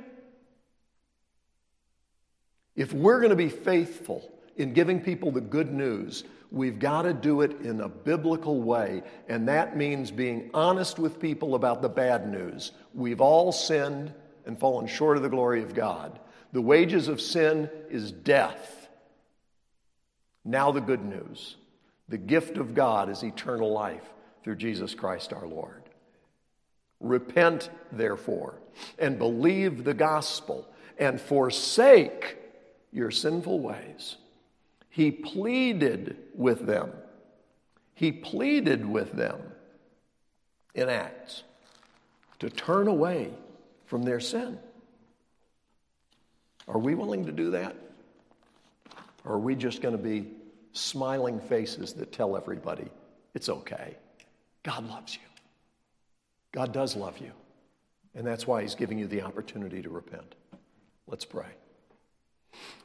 If 2.75 2.93
we're 2.93 3.17
going 3.17 3.31
to 3.31 3.35
be 3.35 3.49
faithful 3.49 4.31
in 4.55 4.73
giving 4.73 5.01
people 5.01 5.31
the 5.31 5.41
good 5.41 5.73
news, 5.73 6.23
we've 6.51 6.77
got 6.77 7.01
to 7.03 7.13
do 7.13 7.41
it 7.41 7.59
in 7.61 7.81
a 7.81 7.89
biblical 7.89 8.61
way. 8.61 9.01
And 9.27 9.47
that 9.47 9.75
means 9.75 10.11
being 10.11 10.51
honest 10.53 10.99
with 10.99 11.19
people 11.19 11.55
about 11.55 11.81
the 11.81 11.89
bad 11.89 12.31
news. 12.31 12.73
We've 12.93 13.19
all 13.19 13.51
sinned 13.51 14.13
and 14.45 14.59
fallen 14.59 14.85
short 14.85 15.17
of 15.17 15.23
the 15.23 15.29
glory 15.29 15.63
of 15.63 15.73
God. 15.73 16.19
The 16.51 16.61
wages 16.61 17.07
of 17.07 17.19
sin 17.19 17.67
is 17.89 18.11
death. 18.11 18.89
Now, 20.45 20.71
the 20.71 20.81
good 20.81 21.03
news 21.03 21.55
the 22.11 22.17
gift 22.17 22.57
of 22.57 22.75
God 22.75 23.09
is 23.09 23.23
eternal 23.23 23.71
life 23.71 24.03
through 24.43 24.57
Jesus 24.57 24.93
Christ 24.93 25.31
our 25.31 25.47
Lord. 25.47 25.81
Repent, 26.99 27.69
therefore, 27.91 28.55
and 28.99 29.17
believe 29.17 29.85
the 29.85 29.93
gospel, 29.93 30.67
and 30.97 31.19
forsake 31.21 32.37
your 32.91 33.11
sinful 33.11 33.61
ways. 33.61 34.17
He 34.89 35.09
pleaded 35.09 36.17
with 36.35 36.67
them. 36.67 36.91
He 37.95 38.11
pleaded 38.11 38.85
with 38.85 39.13
them 39.13 39.39
in 40.75 40.89
Acts 40.89 41.43
to 42.39 42.49
turn 42.49 42.89
away 42.89 43.31
from 43.85 44.03
their 44.03 44.19
sin. 44.19 44.59
Are 46.67 46.79
we 46.79 46.93
willing 46.93 47.25
to 47.25 47.31
do 47.31 47.51
that? 47.51 47.75
Or 49.23 49.35
are 49.35 49.39
we 49.39 49.55
just 49.55 49.81
going 49.81 49.95
to 49.95 50.03
be 50.03 50.27
smiling 50.73 51.39
faces 51.39 51.93
that 51.93 52.11
tell 52.11 52.35
everybody 52.37 52.87
it's 53.33 53.49
okay? 53.49 53.97
God 54.63 54.87
loves 54.87 55.15
you. 55.15 55.21
God 56.51 56.73
does 56.73 56.95
love 56.95 57.17
you. 57.19 57.31
And 58.13 58.27
that's 58.27 58.45
why 58.45 58.61
He's 58.61 58.75
giving 58.75 58.99
you 58.99 59.07
the 59.07 59.21
opportunity 59.21 59.81
to 59.81 59.89
repent. 59.89 60.35
Let's 61.07 61.25
pray. 61.25 61.47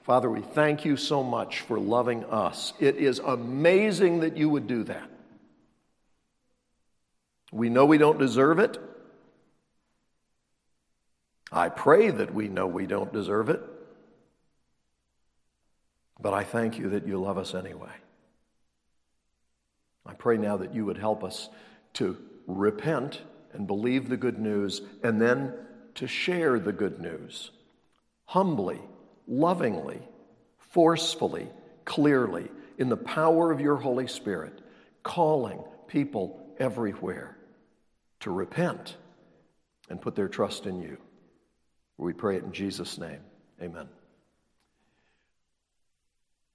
Father, 0.03 0.31
we 0.31 0.41
thank 0.41 0.85
you 0.85 0.97
so 0.97 1.23
much 1.25 1.61
for 1.63 1.79
loving 1.81 2.25
us. 2.27 2.73
It 2.79 2.97
is 2.97 3.19
amazing 3.19 4.21
that 4.21 4.37
you 4.37 4.49
would 4.49 4.69
do 4.69 4.85
that. 4.85 5.11
We 7.53 7.69
know 7.69 7.85
we 7.87 7.99
don't 7.99 8.19
deserve 8.19 8.59
it. 8.59 8.79
I 11.51 11.69
pray 11.69 12.11
that 12.11 12.35
we 12.35 12.49
know 12.49 12.67
we 12.67 12.87
don't 12.87 13.13
deserve 13.13 13.49
it. 13.49 13.61
But 16.21 16.35
I 16.35 16.45
thank 16.45 16.79
you 16.79 16.91
that 16.91 17.07
you 17.07 17.19
love 17.21 17.39
us 17.39 17.55
anyway. 17.55 17.93
I 20.05 20.15
pray 20.15 20.37
now 20.37 20.57
that 20.57 20.75
you 20.75 20.85
would 20.87 20.99
help 20.99 21.25
us 21.25 21.49
to 21.95 22.17
repent 22.47 23.21
and 23.53 23.67
believe 23.67 24.09
the 24.09 24.17
good 24.17 24.39
news 24.39 24.83
and 25.03 25.21
then 25.21 25.53
to 25.97 26.07
share 26.07 26.59
the 26.59 26.73
good 26.73 27.01
news 27.01 27.51
humbly 28.27 28.81
lovingly, 29.27 30.01
forcefully, 30.59 31.49
clearly, 31.85 32.49
in 32.79 32.89
the 32.89 32.97
power 32.97 33.51
of 33.51 33.61
your 33.61 33.77
Holy 33.77 34.07
Spirit, 34.07 34.61
calling 35.03 35.63
people 35.87 36.55
everywhere 36.59 37.37
to 38.21 38.31
repent 38.31 38.97
and 39.89 40.01
put 40.01 40.15
their 40.15 40.29
trust 40.29 40.67
in 40.67 40.81
you. 40.81 40.99
We 41.97 42.13
pray 42.13 42.37
it 42.37 42.45
in 42.45 42.53
Jesus' 42.53 42.99
name. 42.99 43.21
Amen. 43.63 43.89